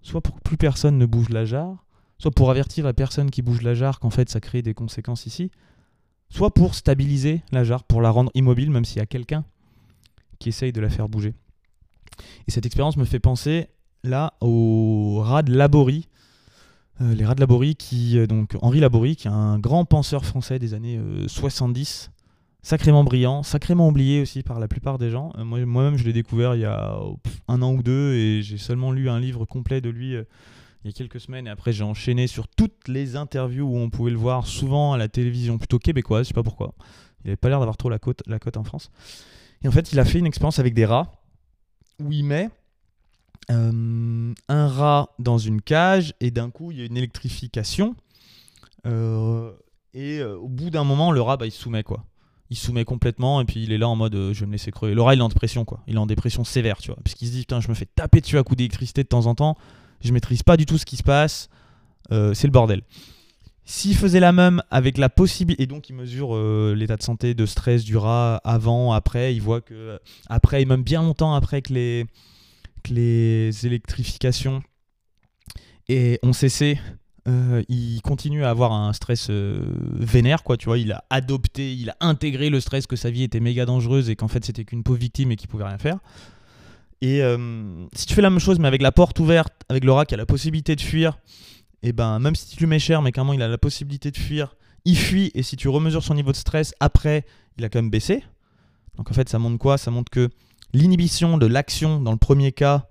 Soit 0.05 0.21
pour 0.21 0.35
que 0.35 0.41
plus 0.41 0.55
personne 0.55 0.99
ne 0.99 1.07
bouge 1.07 1.29
la 1.29 1.45
jarre, 1.45 1.83
soit 2.19 2.29
pour 2.29 2.51
avertir 2.51 2.85
la 2.85 2.93
personne 2.93 3.31
qui 3.31 3.41
bouge 3.41 3.63
la 3.63 3.73
jarre 3.73 3.99
qu'en 3.99 4.11
fait 4.11 4.29
ça 4.29 4.39
crée 4.39 4.61
des 4.61 4.75
conséquences 4.75 5.25
ici, 5.25 5.49
soit 6.29 6.53
pour 6.53 6.75
stabiliser 6.75 7.41
la 7.51 7.63
jarre, 7.63 7.83
pour 7.83 8.03
la 8.03 8.11
rendre 8.11 8.29
immobile, 8.35 8.69
même 8.69 8.85
s'il 8.85 8.97
y 8.97 9.01
a 9.01 9.07
quelqu'un 9.07 9.45
qui 10.37 10.49
essaye 10.49 10.71
de 10.71 10.79
la 10.79 10.89
faire 10.89 11.09
bouger. 11.09 11.33
Et 12.47 12.51
cette 12.51 12.67
expérience 12.67 12.97
me 12.97 13.05
fait 13.05 13.19
penser 13.19 13.65
là 14.03 14.35
aux 14.41 15.21
rats 15.23 15.41
de 15.41 15.51
Laborie. 15.51 16.07
Euh, 17.01 17.15
les 17.15 17.25
rats 17.25 17.33
de 17.33 17.39
Laborie, 17.39 17.75
qui, 17.75 18.19
euh, 18.19 18.27
donc 18.27 18.55
Henri 18.61 18.81
Laborie, 18.81 19.15
qui 19.15 19.27
est 19.27 19.31
un 19.31 19.57
grand 19.57 19.85
penseur 19.85 20.23
français 20.23 20.59
des 20.59 20.75
années 20.75 21.01
70, 21.25 22.11
sacrément 22.65 23.03
brillant, 23.03 23.43
sacrément 23.43 23.87
oublié 23.87 24.21
aussi 24.21 24.41
par 24.41 24.59
la 24.59 24.67
plupart 24.67 24.97
des 24.97 25.11
gens. 25.11 25.31
moi, 25.37 25.63
moi-même, 25.65 25.97
je 25.97 26.03
l'ai 26.03 26.13
découvert 26.13 26.55
il 26.55 26.61
y 26.61 26.65
a 26.65 26.97
un 27.47 27.61
an 27.61 27.73
ou 27.73 27.83
deux 27.83 28.13
et 28.13 28.41
j'ai 28.41 28.57
seulement 28.57 28.91
lu 28.91 29.07
un 29.07 29.19
livre 29.19 29.45
complet 29.45 29.81
de 29.81 29.89
lui 29.89 30.15
il 30.85 30.89
y 30.89 30.89
a 30.89 30.91
quelques 30.91 31.19
semaines 31.19 31.47
et 31.47 31.49
après 31.49 31.73
j'ai 31.73 31.83
enchaîné 31.83 32.27
sur 32.27 32.47
toutes 32.47 32.87
les 32.87 33.15
interviews 33.15 33.67
où 33.67 33.77
on 33.77 33.89
pouvait 33.89 34.11
le 34.11 34.17
voir 34.17 34.47
souvent 34.47 34.93
à 34.93 34.97
la 34.97 35.07
télévision 35.07 35.57
plutôt 35.57 35.79
québécoise, 35.79 36.25
je 36.25 36.29
sais 36.29 36.33
pas 36.33 36.43
pourquoi. 36.43 36.73
Il 37.23 37.27
n'avait 37.27 37.37
pas 37.37 37.49
l'air 37.49 37.59
d'avoir 37.59 37.77
trop 37.77 37.89
la 37.89 37.99
cote, 37.99 38.21
la 38.27 38.37
en 38.55 38.63
France. 38.63 38.91
Et 39.63 39.67
en 39.67 39.71
fait, 39.71 39.91
il 39.93 39.99
a 39.99 40.05
fait 40.05 40.19
une 40.19 40.27
expérience 40.27 40.59
avec 40.59 40.73
des 40.73 40.85
rats 40.85 41.11
où 41.99 42.11
il 42.11 42.23
met 42.23 42.49
euh, 43.51 44.33
un 44.47 44.67
rat 44.67 45.09
dans 45.19 45.37
une 45.37 45.61
cage 45.61 46.13
et 46.19 46.31
d'un 46.31 46.49
coup 46.49 46.71
il 46.71 46.79
y 46.79 46.81
a 46.81 46.85
une 46.85 46.97
électrification. 46.97 47.95
Euh, 48.85 49.51
et 49.93 50.19
euh, 50.19 50.35
au 50.37 50.49
bout 50.49 50.69
d'un 50.69 50.83
moment, 50.83 51.11
le 51.11 51.21
rat 51.21 51.37
bah, 51.37 51.45
il 51.47 51.51
se 51.51 51.61
soumet 51.61 51.83
quoi. 51.83 52.05
Il 52.51 52.57
soumet 52.57 52.85
complètement 52.85 53.41
et 53.41 53.45
puis 53.45 53.63
il 53.63 53.71
est 53.71 53.77
là 53.77 53.89
en 53.89 53.95
mode 53.95 54.13
je 54.33 54.39
vais 54.39 54.45
me 54.45 54.51
laisser 54.51 54.71
crever. 54.71 54.93
Rat 54.99 55.15
il 55.15 55.19
est 55.19 55.23
en 55.23 55.29
dépression 55.29 55.65
quoi. 55.65 55.81
Il 55.87 55.95
est 55.95 55.99
en 55.99 56.05
dépression 56.05 56.43
sévère, 56.43 56.77
tu 56.77 56.91
vois. 56.91 56.97
Parce 57.03 57.15
qu'il 57.15 57.27
se 57.27 57.33
dit 57.33 57.39
putain, 57.39 57.59
je 57.59 57.69
me 57.69 57.73
fais 57.73 57.87
taper 57.87 58.21
dessus 58.21 58.37
à 58.37 58.43
coup 58.43 58.55
d'électricité 58.55 59.03
de 59.03 59.07
temps 59.07 59.25
en 59.25 59.35
temps 59.35 59.57
je 60.05 60.13
maîtrise 60.13 60.43
pas 60.43 60.57
du 60.57 60.65
tout 60.65 60.77
ce 60.77 60.85
qui 60.85 60.97
se 60.97 61.03
passe, 61.03 61.49
euh, 62.11 62.33
c'est 62.33 62.47
le 62.47 62.51
bordel. 62.51 62.81
S'il 63.65 63.95
faisait 63.95 64.19
la 64.19 64.31
même 64.31 64.61
avec 64.69 64.97
la 64.97 65.09
possibilité, 65.09 65.63
et 65.63 65.67
donc 65.67 65.89
il 65.89 65.95
mesure 65.95 66.35
euh, 66.35 66.75
l'état 66.77 66.97
de 66.97 67.03
santé, 67.03 67.33
de 67.33 67.45
stress 67.47 67.83
du 67.83 67.97
rat 67.97 68.39
avant, 68.43 68.93
après, 68.93 69.33
il 69.33 69.41
voit 69.41 69.61
que 69.61 69.99
après, 70.27 70.61
et 70.61 70.65
même 70.65 70.83
bien 70.83 71.01
longtemps 71.01 71.33
après 71.33 71.63
que 71.63 71.73
les, 71.73 72.05
les 72.89 73.65
électrifications 73.65 74.61
et 75.89 76.19
ont 76.21 76.33
cessé, 76.33 76.79
euh, 77.27 77.63
il 77.69 78.01
continue 78.01 78.43
à 78.43 78.49
avoir 78.49 78.71
un 78.71 78.93
stress 78.93 79.29
vénère, 79.29 80.43
quoi, 80.43 80.57
tu 80.57 80.65
vois, 80.65 80.77
il 80.77 80.91
a 80.91 81.03
adopté, 81.09 81.73
il 81.73 81.89
a 81.89 81.97
intégré 81.99 82.49
le 82.49 82.59
stress 82.59 82.87
que 82.87 82.95
sa 82.95 83.09
vie 83.09 83.23
était 83.23 83.39
méga 83.39 83.65
dangereuse 83.65 84.09
et 84.09 84.15
qu'en 84.15 84.27
fait 84.27 84.45
c'était 84.45 84.63
qu'une 84.63 84.83
pauvre 84.83 84.99
victime 84.99 85.31
et 85.31 85.35
qu'il 85.35 85.47
pouvait 85.47 85.63
rien 85.63 85.77
faire. 85.77 85.99
Et 87.01 87.21
euh, 87.21 87.85
si 87.93 88.05
tu 88.05 88.13
fais 88.13 88.21
la 88.21 88.29
même 88.29 88.39
chose, 88.39 88.59
mais 88.59 88.67
avec 88.67 88.81
la 88.81 88.91
porte 88.91 89.19
ouverte, 89.19 89.53
avec 89.69 89.83
rat 89.87 90.05
qui 90.05 90.13
a 90.13 90.17
la 90.17 90.25
possibilité 90.25 90.75
de 90.75 90.81
fuir, 90.81 91.19
et 91.83 91.91
ben 91.91 92.19
même 92.19 92.35
si 92.35 92.49
tu 92.49 92.59
lui 92.59 92.67
mets 92.67 92.79
cher, 92.79 93.01
mais 93.01 93.11
qu'un 93.11 93.31
il 93.33 93.41
a 93.41 93.47
la 93.47 93.57
possibilité 93.57 94.11
de 94.11 94.17
fuir, 94.17 94.55
il 94.85 94.97
fuit, 94.97 95.31
et 95.35 95.43
si 95.43 95.55
tu 95.55 95.67
remesures 95.67 96.03
son 96.03 96.13
niveau 96.13 96.31
de 96.31 96.37
stress, 96.37 96.73
après, 96.79 97.25
il 97.57 97.65
a 97.65 97.69
quand 97.69 97.79
même 97.79 97.89
baissé. 97.89 98.23
Donc 98.97 99.11
en 99.11 99.13
fait, 99.13 99.29
ça 99.29 99.39
montre 99.39 99.57
quoi? 99.57 99.77
Ça 99.77 99.91
montre 99.91 100.09
que 100.09 100.29
l'inhibition 100.73 101.37
de 101.37 101.45
l'action 101.45 101.99
dans 101.99 102.11
le 102.11 102.17
premier 102.17 102.51
cas, 102.51 102.87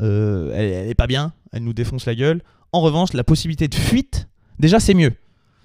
euh, 0.00 0.52
elle, 0.54 0.88
est 0.88 0.94
pas 0.94 1.06
bien, 1.06 1.32
elle 1.52 1.64
nous 1.64 1.72
défonce 1.72 2.06
la 2.06 2.14
gueule. 2.14 2.42
En 2.72 2.80
revanche, 2.80 3.12
la 3.12 3.24
possibilité 3.24 3.68
de 3.68 3.74
fuite, 3.74 4.28
déjà 4.58 4.80
c'est 4.80 4.94
mieux. 4.94 5.12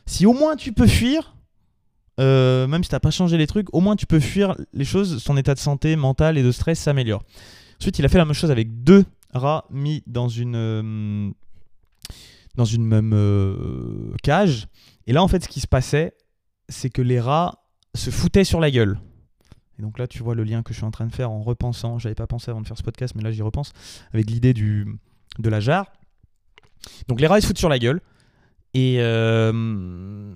Si 0.06 0.26
au 0.26 0.34
moins 0.34 0.56
tu 0.56 0.74
peux 0.74 0.88
fuir, 0.88 1.36
euh, 2.20 2.68
même 2.68 2.84
si 2.84 2.90
t'as 2.90 3.00
pas 3.00 3.12
changé 3.12 3.38
les 3.38 3.48
trucs, 3.48 3.74
au 3.74 3.80
moins 3.80 3.96
tu 3.96 4.06
peux 4.06 4.20
fuir 4.20 4.56
les 4.74 4.86
choses, 4.86 5.22
son 5.22 5.38
état 5.38 5.54
de 5.54 5.60
santé 5.60 5.96
mentale 5.96 6.38
et 6.38 6.44
de 6.44 6.52
stress 6.52 6.80
s'améliore. 6.80 7.24
Ensuite, 7.80 8.00
il 8.00 8.06
a 8.06 8.10
fait 8.10 8.18
la 8.18 8.26
même 8.26 8.34
chose 8.34 8.52
avec 8.52 8.84
deux 8.84 9.06
rats 9.34 9.66
mis 9.70 10.04
dans 10.08 10.28
une, 10.28 10.56
euh, 10.56 11.32
même 12.80 13.14
euh, 13.14 14.14
cage. 14.24 14.68
Et 15.06 15.14
là, 15.14 15.22
en 15.22 15.28
fait, 15.28 15.44
ce 15.44 15.48
qui 15.50 15.60
se 15.60 15.68
passait, 15.68 16.16
c'est 16.70 16.90
que 16.90 17.02
les 17.02 17.20
rats 17.20 17.64
se 17.94 18.10
foutaient 18.10 18.44
sur 18.44 18.60
la 18.60 18.72
gueule. 18.72 19.00
Et 19.78 19.84
donc 19.84 20.00
là, 20.00 20.08
tu 20.08 20.24
vois 20.24 20.34
le 20.34 20.44
lien 20.44 20.64
que 20.64 20.74
je 20.74 20.80
suis 20.80 20.86
en 20.86 20.92
train 20.92 21.06
de 21.06 21.14
faire 21.14 21.32
en 21.32 21.42
repensant. 21.42 22.00
J'avais 22.00 22.16
pas 22.16 22.26
pensé 22.26 22.50
avant 22.50 22.62
de 22.62 22.68
faire 22.68 22.78
ce 22.78 22.84
podcast, 22.84 23.14
mais 23.16 23.22
là, 23.22 23.32
j'y 23.32 23.44
repense 23.44 23.74
avec 24.12 24.30
l'idée 24.30 24.54
de 24.54 25.50
la 25.50 25.60
jarre. 25.60 25.92
Donc 27.08 27.22
les 27.22 27.28
rats 27.28 27.40
ils 27.40 27.42
se 27.42 27.48
foutent 27.48 27.58
sur 27.58 27.70
la 27.70 27.80
gueule. 27.80 28.02
Et, 28.74 28.98
euh, 29.00 30.34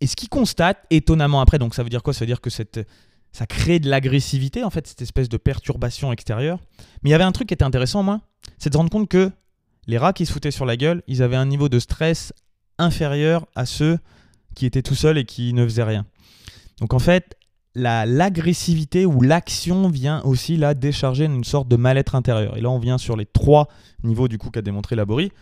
et 0.00 0.06
ce 0.06 0.16
qu'ils 0.16 0.28
constatent, 0.28 0.84
étonnamment 0.90 1.40
après, 1.40 1.58
donc 1.58 1.74
ça 1.74 1.82
veut 1.82 1.88
dire 1.88 2.02
quoi? 2.02 2.12
Ça 2.12 2.20
veut 2.20 2.26
dire 2.26 2.40
que 2.40 2.50
cette, 2.50 2.86
ça 3.32 3.46
crée 3.46 3.80
de 3.80 3.88
l'agressivité, 3.88 4.62
en 4.62 4.70
fait, 4.70 4.86
cette 4.86 5.02
espèce 5.02 5.28
de 5.28 5.36
perturbation 5.36 6.12
extérieure. 6.12 6.60
Mais 7.02 7.10
il 7.10 7.12
y 7.12 7.14
avait 7.14 7.24
un 7.24 7.32
truc 7.32 7.48
qui 7.48 7.54
était 7.54 7.64
intéressant, 7.64 8.02
moi, 8.02 8.20
c'est 8.58 8.70
de 8.70 8.74
se 8.74 8.78
rendre 8.78 8.90
compte 8.90 9.08
que 9.08 9.30
les 9.86 9.98
rats 9.98 10.12
qui 10.12 10.24
se 10.24 10.32
foutaient 10.32 10.52
sur 10.52 10.66
la 10.66 10.76
gueule, 10.76 11.02
ils 11.08 11.22
avaient 11.22 11.36
un 11.36 11.46
niveau 11.46 11.68
de 11.68 11.78
stress 11.78 12.32
inférieur 12.78 13.46
à 13.54 13.66
ceux 13.66 13.98
qui 14.54 14.66
étaient 14.66 14.82
tout 14.82 14.94
seuls 14.94 15.18
et 15.18 15.24
qui 15.24 15.52
ne 15.52 15.64
faisaient 15.64 15.82
rien. 15.82 16.06
Donc 16.80 16.94
en 16.94 16.98
fait, 16.98 17.36
l'agressivité 17.74 19.04
ou 19.04 19.20
l'action 19.20 19.88
vient 19.88 20.22
aussi 20.22 20.56
là 20.56 20.74
décharger 20.74 21.24
une 21.24 21.44
sorte 21.44 21.68
de 21.68 21.76
mal-être 21.76 22.14
intérieur. 22.14 22.56
Et 22.56 22.60
là, 22.60 22.70
on 22.70 22.78
vient 22.78 22.98
sur 22.98 23.16
les 23.16 23.26
trois 23.26 23.68
niveaux 24.04 24.28
du 24.28 24.38
coup 24.38 24.50
qu'a 24.50 24.62
démontré 24.62 24.94
Laborie. 24.96 25.32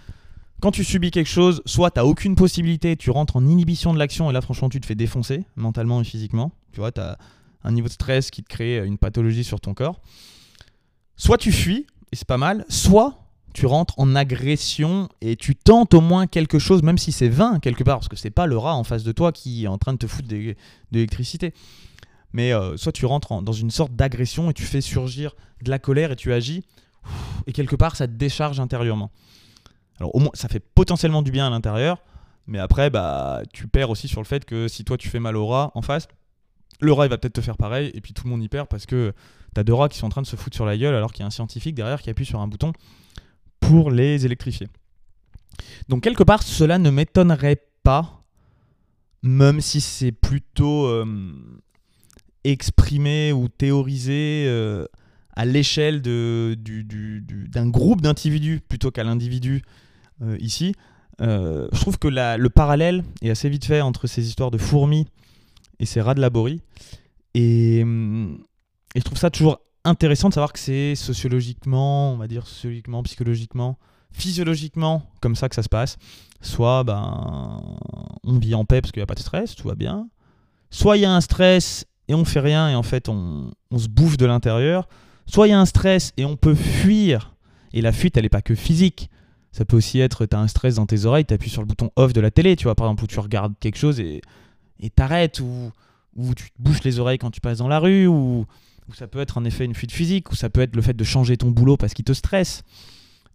Quand 0.63 0.71
tu 0.71 0.85
subis 0.85 1.11
quelque 1.11 1.29
chose, 1.29 1.61
soit 1.67 1.91
tu 1.91 1.99
n'as 1.99 2.05
aucune 2.05 2.37
possibilité, 2.37 2.97
tu 2.97 3.11
rentres 3.11 3.35
en 3.35 3.45
inhibition 3.45 3.93
de 3.93 3.99
l'action 3.99 4.31
et 4.31 4.33
là 4.33 4.41
franchement 4.41 4.69
tu 4.69 4.81
te 4.81 4.87
fais 4.87 4.95
défoncer 4.95 5.43
mentalement 5.57 6.01
et 6.01 6.05
physiquement. 6.05 6.53
Tu 6.73 6.79
vois, 6.79 6.93
tu 6.93 7.01
as 7.01 7.19
un 7.65 7.73
niveau 7.73 7.89
de 7.89 7.93
stress 7.93 8.31
qui 8.31 8.45
te 8.45 8.49
crée 8.49 8.79
une 8.87 8.97
pathologie 8.97 9.43
sur 9.43 9.59
ton 9.59 9.75
corps. 9.75 10.01
Soit 11.17 11.37
tu 11.37 11.51
fuis, 11.51 11.89
et 12.13 12.17
c'est 12.17 12.29
pas 12.29 12.39
mal, 12.39 12.65
soit 12.69 13.27
tu 13.55 13.67
rentres 13.67 13.95
en 13.99 14.15
agression 14.15 15.09
et 15.21 15.35
tu 15.35 15.57
tentes 15.57 15.95
au 15.95 16.01
moins 16.01 16.29
quelque 16.29 16.61
chose, 16.61 16.85
même 16.85 16.97
si 16.97 17.11
c'est 17.11 17.29
vain 17.29 17.59
quelque 17.59 17.83
part, 17.83 17.99
parce 17.99 18.09
que 18.09 18.15
c'est 18.15 18.31
pas 18.31 18.47
le 18.47 18.57
rat 18.57 18.77
en 18.77 18.85
face 18.85 19.03
de 19.03 19.11
toi 19.11 19.33
qui 19.33 19.65
est 19.65 19.69
en 19.69 19.79
train 19.79 19.95
de 19.95 19.99
te 19.99 20.07
foutre 20.07 20.29
de 20.29 20.55
l'électricité. 20.93 21.55
Mais 22.33 22.53
euh, 22.53 22.77
soit 22.77 22.93
tu 22.93 23.05
rentres 23.05 23.43
dans 23.43 23.53
une 23.53 23.73
sorte 23.73 23.97
d'agression 23.97 24.49
et 24.49 24.55
tu 24.55 24.63
fais 24.63 24.81
surgir 24.81 25.35
de 25.61 25.71
la 25.71 25.81
colère 25.81 26.13
et 26.13 26.17
tu 26.17 26.33
agis, 26.33 26.63
et 27.49 27.53
quelque 27.53 27.75
part 27.75 27.97
ça 27.97 28.07
te 28.07 28.13
décharge 28.13 28.61
intérieurement. 28.61 29.11
Alors 29.99 30.15
au 30.15 30.19
moins 30.19 30.31
ça 30.35 30.49
fait 30.49 30.61
potentiellement 30.61 31.23
du 31.23 31.31
bien 31.31 31.47
à 31.47 31.51
l'intérieur, 31.51 32.03
mais 32.47 32.59
après 32.59 32.91
bah 32.91 33.43
tu 33.53 33.69
perds 33.69 33.91
aussi 33.91 34.09
sur 34.09 34.21
le 34.21 34.27
fait 34.27 34.45
que 34.45 34.69
si 34.69 34.85
toi 34.85 34.97
tu 34.97 35.09
fais 35.09 35.21
mal 35.21 35.37
au 35.37 35.47
rat 35.47 35.71
en 35.75 35.83
face, 35.83 36.09
le 36.81 36.93
rat 36.93 37.07
il 37.07 37.11
va 37.11 37.19
peut-être 37.19 37.35
te 37.35 37.41
faire 37.41 37.57
pareil, 37.57 37.91
et 37.95 38.01
puis 38.01 38.13
tout 38.13 38.25
le 38.25 38.31
monde 38.31 38.43
y 38.43 38.49
perd 38.49 38.69
parce 38.69 38.87
que 38.87 39.13
t'as 39.55 39.63
deux 39.63 39.75
rats 39.75 39.89
qui 39.89 39.99
sont 39.99 40.07
en 40.07 40.11
train 40.11 40.23
de 40.23 40.27
se 40.27 40.37
foutre 40.37 40.57
sur 40.57 40.67
la 40.67 40.77
gueule 40.77 40.95
alors 40.95 41.13
qu'il 41.13 41.21
y 41.21 41.25
a 41.25 41.27
un 41.27 41.31
scientifique 41.31 41.75
derrière 41.75 42.03
qui 42.03 42.11
appuie 42.11 42.27
sur 42.27 42.41
un 42.41 42.49
bouton 42.49 42.73
pour 43.61 43.91
les 43.91 44.27
électrifier. 44.27 44.69
Donc 45.89 46.03
quelque 46.03 46.23
part, 46.23 46.43
cela 46.43 46.79
ne 46.79 46.91
m'étonnerait 46.91 47.63
pas, 47.83 48.25
même 49.23 49.61
si 49.61 49.81
c'est 49.81 50.13
plutôt 50.13 50.87
euh, 50.87 51.07
exprimé 52.45 53.33
ou 53.33 53.49
théorisé 53.49 54.47
euh, 54.49 54.87
à 55.35 55.45
l'échelle 55.45 56.03
d'un 56.03 57.69
groupe 57.69 58.01
d'individus 58.01 58.61
plutôt 58.67 58.91
qu'à 58.91 59.05
l'individu 59.05 59.63
euh, 60.23 60.37
ici. 60.41 60.75
je 61.19 61.81
trouve 61.81 61.99
que 61.99 62.09
le 62.09 62.49
parallèle 62.49 63.03
est 63.23 63.31
assez 63.31 63.49
vite 63.49 63.65
fait 63.65 63.81
entre 63.81 64.07
ces 64.07 64.27
histoires 64.29 64.51
de 64.51 64.59
fourmis 64.59 65.07
et 65.83 65.87
c'est 65.87 66.01
rats 66.01 66.15
de 66.15 66.21
laborie. 66.21 66.61
Et, 67.35 67.81
hum, 67.83 68.39
et, 68.95 69.01
je 69.01 69.05
trouve 69.05 69.19
ça 69.19 69.31
toujours 69.31 69.59
intéressant 69.85 70.29
de 70.29 70.35
savoir 70.35 70.53
que 70.53 70.59
c'est 70.59 70.95
sociologiquement, 70.95 72.13
on 72.13 72.17
va 72.17 72.29
dire 72.29 72.47
sociologiquement, 72.47 73.03
psychologiquement, 73.03 73.79
physiologiquement 74.13 75.11
comme 75.21 75.35
ça 75.35 75.49
que 75.49 75.55
ça 75.55 75.63
se 75.63 75.69
passe. 75.69 75.97
Soit 76.41 76.85
ben, 76.85 77.61
on 78.25 78.39
vit 78.39 78.55
en 78.55 78.65
paix 78.65 78.81
parce 78.81 78.93
qu'il 78.93 79.01
n'y 79.01 79.05
a 79.05 79.07
pas 79.07 79.15
de 79.15 79.21
stress, 79.21 79.55
tout 79.55 79.67
va 79.69 79.75
bien. 79.75 80.09
Soit 80.71 80.97
il 80.99 81.01
y 81.01 81.05
a 81.05 81.13
un 81.13 81.21
stress 81.21 81.87
et 82.09 82.15
on 82.15 82.25
fait 82.25 82.41
rien 82.41 82.69
et 82.71 82.75
en 82.75 82.83
fait 82.83 83.09
on 83.09 83.51
se 83.77 83.89
bouffe 83.89 84.17
de 84.17 84.27
l'intérieur. 84.27 84.89
Soit 85.27 85.49
il 85.49 85.51
y 85.51 85.55
a 85.55 85.61
un 85.61 85.67
stress 85.67 86.13
et 86.17 86.25
on 86.25 86.37
peut 86.37 86.55
fuir. 86.55 87.35
Et 87.73 87.81
la 87.81 87.93
fuite, 87.93 88.17
elle 88.17 88.25
n'est 88.25 88.29
pas 88.29 88.43
que 88.43 88.55
physique. 88.55 89.11
Ça 89.51 89.65
peut 89.65 89.77
aussi 89.77 90.01
être, 90.01 90.27
tu 90.27 90.37
as 90.37 90.41
un 90.41 90.49
stress 90.49 90.77
dans 90.77 90.87
tes 90.87 91.05
oreilles, 91.05 91.25
tu 91.25 91.35
appuies 91.35 91.51
sur 91.51 91.63
le 91.63 91.67
bouton 91.67 91.91
off 91.97 92.13
de 92.13 92.21
la 92.21 92.31
télé, 92.31 92.57
tu 92.57 92.65
vois, 92.65 92.75
par 92.75 92.87
exemple, 92.87 93.05
où 93.05 93.07
tu 93.07 93.21
regardes 93.21 93.55
quelque 93.61 93.77
chose 93.77 94.01
et 94.01 94.21
t'arrêtes 94.95 95.41
ou, 95.41 95.71
ou 96.17 96.35
tu 96.35 96.51
te 96.51 96.61
bouches 96.61 96.83
les 96.85 96.99
oreilles 96.99 97.19
quand 97.19 97.31
tu 97.31 97.41
passes 97.41 97.59
dans 97.59 97.69
la 97.69 97.79
rue 97.79 98.07
ou, 98.07 98.47
ça 98.95 99.07
peut 99.07 99.21
être 99.21 99.39
en 99.39 99.45
effet 99.45 99.65
une 99.65 99.75
fuite 99.75 99.93
physique 99.93 100.31
ou 100.33 100.37
ça 100.37 100.51
peut 100.51 100.61
être 100.61 100.77
le 100.77 100.83
fait 100.83 100.93
de 100.93 101.05
changer 101.05 101.39
ton 101.39 101.51
boulot 101.51 101.79
parce 101.79 101.95
qu'il 101.95 102.05
te 102.05 102.13
stresse. 102.13 102.63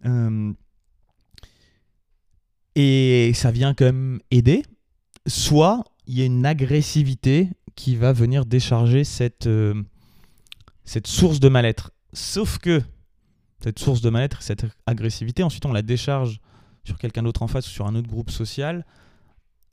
Euh, 0.04 0.52
et 2.76 3.32
ça 3.34 3.50
vient 3.50 3.74
quand 3.74 3.86
même 3.86 4.20
aider. 4.30 4.62
Soit 5.26 5.82
il 6.06 6.16
y 6.16 6.22
a 6.22 6.26
une 6.26 6.46
agressivité 6.46 7.48
qui 7.74 7.96
va 7.96 8.12
venir 8.12 8.46
décharger 8.46 9.02
cette, 9.02 9.48
euh, 9.48 9.82
cette 10.88 11.06
source 11.06 11.38
de 11.38 11.50
mal-être. 11.50 11.90
Sauf 12.14 12.58
que 12.58 12.80
cette 13.62 13.78
source 13.78 14.00
de 14.00 14.08
mal-être, 14.08 14.40
cette 14.40 14.64
agressivité, 14.86 15.42
ensuite 15.42 15.66
on 15.66 15.72
la 15.72 15.82
décharge 15.82 16.40
sur 16.82 16.96
quelqu'un 16.96 17.22
d'autre 17.22 17.42
en 17.42 17.46
face 17.46 17.66
ou 17.66 17.70
sur 17.70 17.86
un 17.86 17.94
autre 17.94 18.08
groupe 18.08 18.30
social 18.30 18.86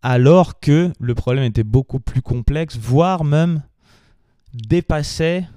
alors 0.02 0.60
que 0.60 0.92
le 1.00 1.16
problème 1.16 1.46
était 1.46 1.64
beaucoup 1.64 2.00
plus 2.02 2.22
complexe, 2.22 2.78
voire 2.78 3.24
même 3.24 3.64
dépassait 4.54 5.48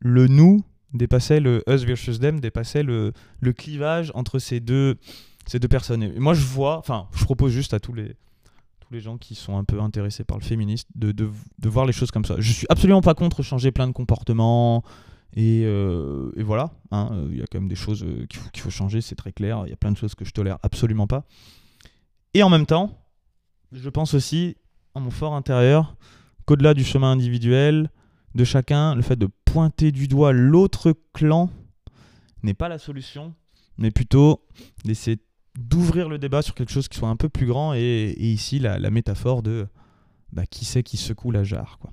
le 0.00 0.26
nous, 0.26 0.62
dépassait 0.92 1.40
le 1.40 1.62
us 1.68 1.84
versus 1.84 2.18
them, 2.18 2.40
dépassait 2.40 2.82
le, 2.82 3.12
clivage 3.56 4.10
entre 4.14 4.38
ces 4.38 4.58
deux, 4.58 4.96
ces 5.46 5.60
deux 5.60 5.68
personnes. 5.68 6.12
Moi, 6.18 6.34
je 6.34 6.44
vois, 6.44 6.78
enfin, 6.78 7.08
je 7.14 7.24
propose 7.24 7.52
juste 7.52 7.72
à 7.74 7.80
tous 7.80 7.94
les, 7.94 8.16
tous 8.88 8.94
les 8.94 9.00
gens 9.00 9.18
qui 9.18 9.34
sont 9.34 9.58
un 9.58 9.64
peu 9.64 9.80
intéressés 9.80 10.24
par 10.24 10.38
le 10.38 10.42
féminisme 10.42 10.88
de, 10.94 11.12
de, 11.12 11.68
voir 11.68 11.84
les 11.84 11.92
choses 11.92 12.10
comme 12.10 12.24
ça. 12.24 12.36
Je 12.38 12.52
suis 12.52 12.66
absolument 12.70 13.02
pas 13.02 13.14
contre 13.14 13.42
changer 13.42 13.70
plein 13.70 13.86
de 13.86 13.92
comportements 13.92 14.82
Et, 15.36 15.64
euh, 15.66 16.30
voilà, 16.38 16.70
hein, 16.90 17.10
euh, 17.12 17.28
il 17.30 17.36
y 17.36 17.42
a 17.42 17.46
quand 17.46 17.58
même 17.58 17.68
des 17.68 17.74
choses 17.74 18.02
euh, 18.02 18.24
qu'il 18.26 18.40
faut, 18.40 18.48
faut 18.56 18.70
changer, 18.70 19.02
c'est 19.02 19.14
très 19.14 19.32
clair. 19.32 19.64
Il 19.66 19.70
y 19.70 19.72
a 19.74 19.76
plein 19.76 19.92
de 19.92 19.96
choses 19.98 20.14
que 20.14 20.24
je 20.24 20.32
tolère 20.32 20.58
absolument 20.62 21.06
pas. 21.06 21.26
Et 22.32 22.42
en 22.42 22.48
même 22.48 22.64
temps, 22.64 22.98
je 23.72 23.90
pense 23.90 24.14
aussi 24.14 24.56
en 24.94 25.00
mon 25.00 25.10
fort 25.10 25.34
intérieur 25.34 25.96
qu'au-delà 26.46 26.72
du 26.72 26.84
chemin 26.84 27.12
individuel 27.12 27.90
de 28.34 28.44
chacun, 28.44 28.94
le 28.94 29.02
fait 29.02 29.16
de 29.16 29.28
pointer 29.44 29.92
du 29.92 30.08
doigt 30.08 30.32
l'autre 30.32 30.94
clan 31.12 31.50
n'est 32.42 32.54
pas 32.54 32.70
la 32.70 32.78
solution, 32.78 33.34
mais 33.76 33.90
plutôt 33.90 34.46
d'essayer 34.86 35.18
d'ouvrir 35.58 36.08
le 36.08 36.18
débat 36.18 36.40
sur 36.40 36.54
quelque 36.54 36.72
chose 36.72 36.88
qui 36.88 36.96
soit 36.96 37.08
un 37.08 37.16
peu 37.16 37.28
plus 37.28 37.46
grand 37.46 37.74
et, 37.74 38.14
ici 38.18 38.58
la, 38.58 38.78
la 38.78 38.90
métaphore 38.90 39.42
de 39.42 39.66
bah, 40.32 40.46
qui 40.46 40.64
c'est 40.64 40.82
qui 40.82 40.96
secoue 40.96 41.30
la 41.30 41.44
jarre. 41.44 41.78
Quoi. 41.80 41.90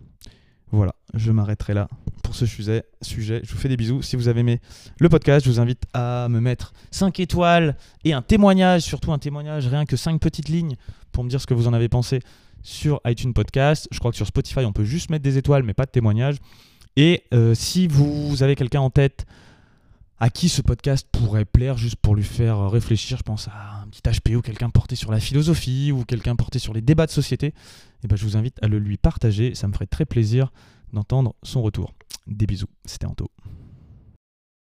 Voilà, 0.72 0.94
je 1.14 1.32
m'arrêterai 1.32 1.74
là 1.74 1.88
pour 2.24 2.36
ce 2.36 2.46
sujet, 2.46 2.84
sujet. 3.02 3.42
Je 3.44 3.52
vous 3.52 3.58
fais 3.58 3.70
des 3.70 3.78
bisous. 3.78 4.02
Si 4.02 4.16
vous 4.16 4.28
avez 4.28 4.42
aimé 4.42 4.60
le 5.00 5.10
podcast, 5.10 5.46
je 5.46 5.52
vous 5.52 5.60
invite 5.60 5.84
à 5.94 6.28
me 6.30 6.40
mettre 6.40 6.74
5 6.92 7.20
étoiles 7.20 7.78
et 8.04 8.14
un 8.14 8.22
témoignage, 8.22 8.82
surtout 8.82 9.14
un 9.14 9.20
témoignage, 9.20 9.68
rien 9.68 9.86
que 9.86 9.96
5 9.96 10.20
petites 10.20 10.50
lignes 10.50 10.76
pour 11.12 11.24
me 11.24 11.30
dire 11.30 11.40
ce 11.40 11.48
que 11.48 11.54
vous 11.54 11.68
en 11.68 11.74
avez 11.74 11.88
pensé 11.88 12.20
sur 12.62 13.00
iTunes 13.06 13.34
Podcast. 13.34 13.88
Je 13.92 14.00
crois 14.00 14.12
que 14.12 14.18
sur 14.18 14.28
Spotify, 14.28 14.62
on 14.62 14.74
peut 14.74 14.84
juste 14.84 15.10
mettre 15.10 15.24
des 15.24 15.38
étoiles, 15.38 15.64
mais 15.64 15.74
pas 15.74 15.86
de 15.86 15.92
témoignage. 15.92 16.38
Et 16.98 17.24
euh, 17.34 17.54
si 17.56 17.88
vous 17.88 18.44
avez 18.44 18.56
quelqu'un 18.56 18.82
en 18.82 18.90
tête 18.90 19.26
à 20.20 20.30
qui 20.30 20.50
ce 20.50 20.62
podcast 20.62 21.08
pourrait 21.12 21.46
plaire, 21.46 21.78
juste 21.78 21.98
pour 21.98 22.16
lui 22.16 22.24
faire 22.24 22.70
réfléchir, 22.70 23.18
je 23.18 23.24
pense 23.24 23.48
à 23.50 23.82
un 23.84 23.88
petit 23.88 24.02
HP 24.02 24.36
ou 24.36 24.42
quelqu'un 24.42 24.70
porté 24.70 24.96
sur 24.96 25.12
la 25.12 25.20
philosophie 25.20 25.92
ou 25.92 26.06
quelqu'un 26.06 26.36
porté 26.36 26.60
sur 26.60 26.74
les 26.74 26.82
débats 26.82 27.06
de 27.06 27.12
société, 27.12 27.54
et 28.04 28.08
ben 28.08 28.16
je 28.16 28.24
vous 28.24 28.38
invite 28.38 28.58
à 28.64 28.68
le 28.68 28.80
lui 28.80 28.98
partager. 28.98 29.56
Ça 29.56 29.68
me 29.68 29.74
ferait 29.74 29.88
très 29.88 30.06
plaisir 30.06 30.52
d'entendre 30.94 31.36
son 31.44 31.62
retour. 31.62 31.94
Des 32.28 32.46
bisous, 32.46 32.70
c'était 32.86 33.06
Anto. 33.06 33.30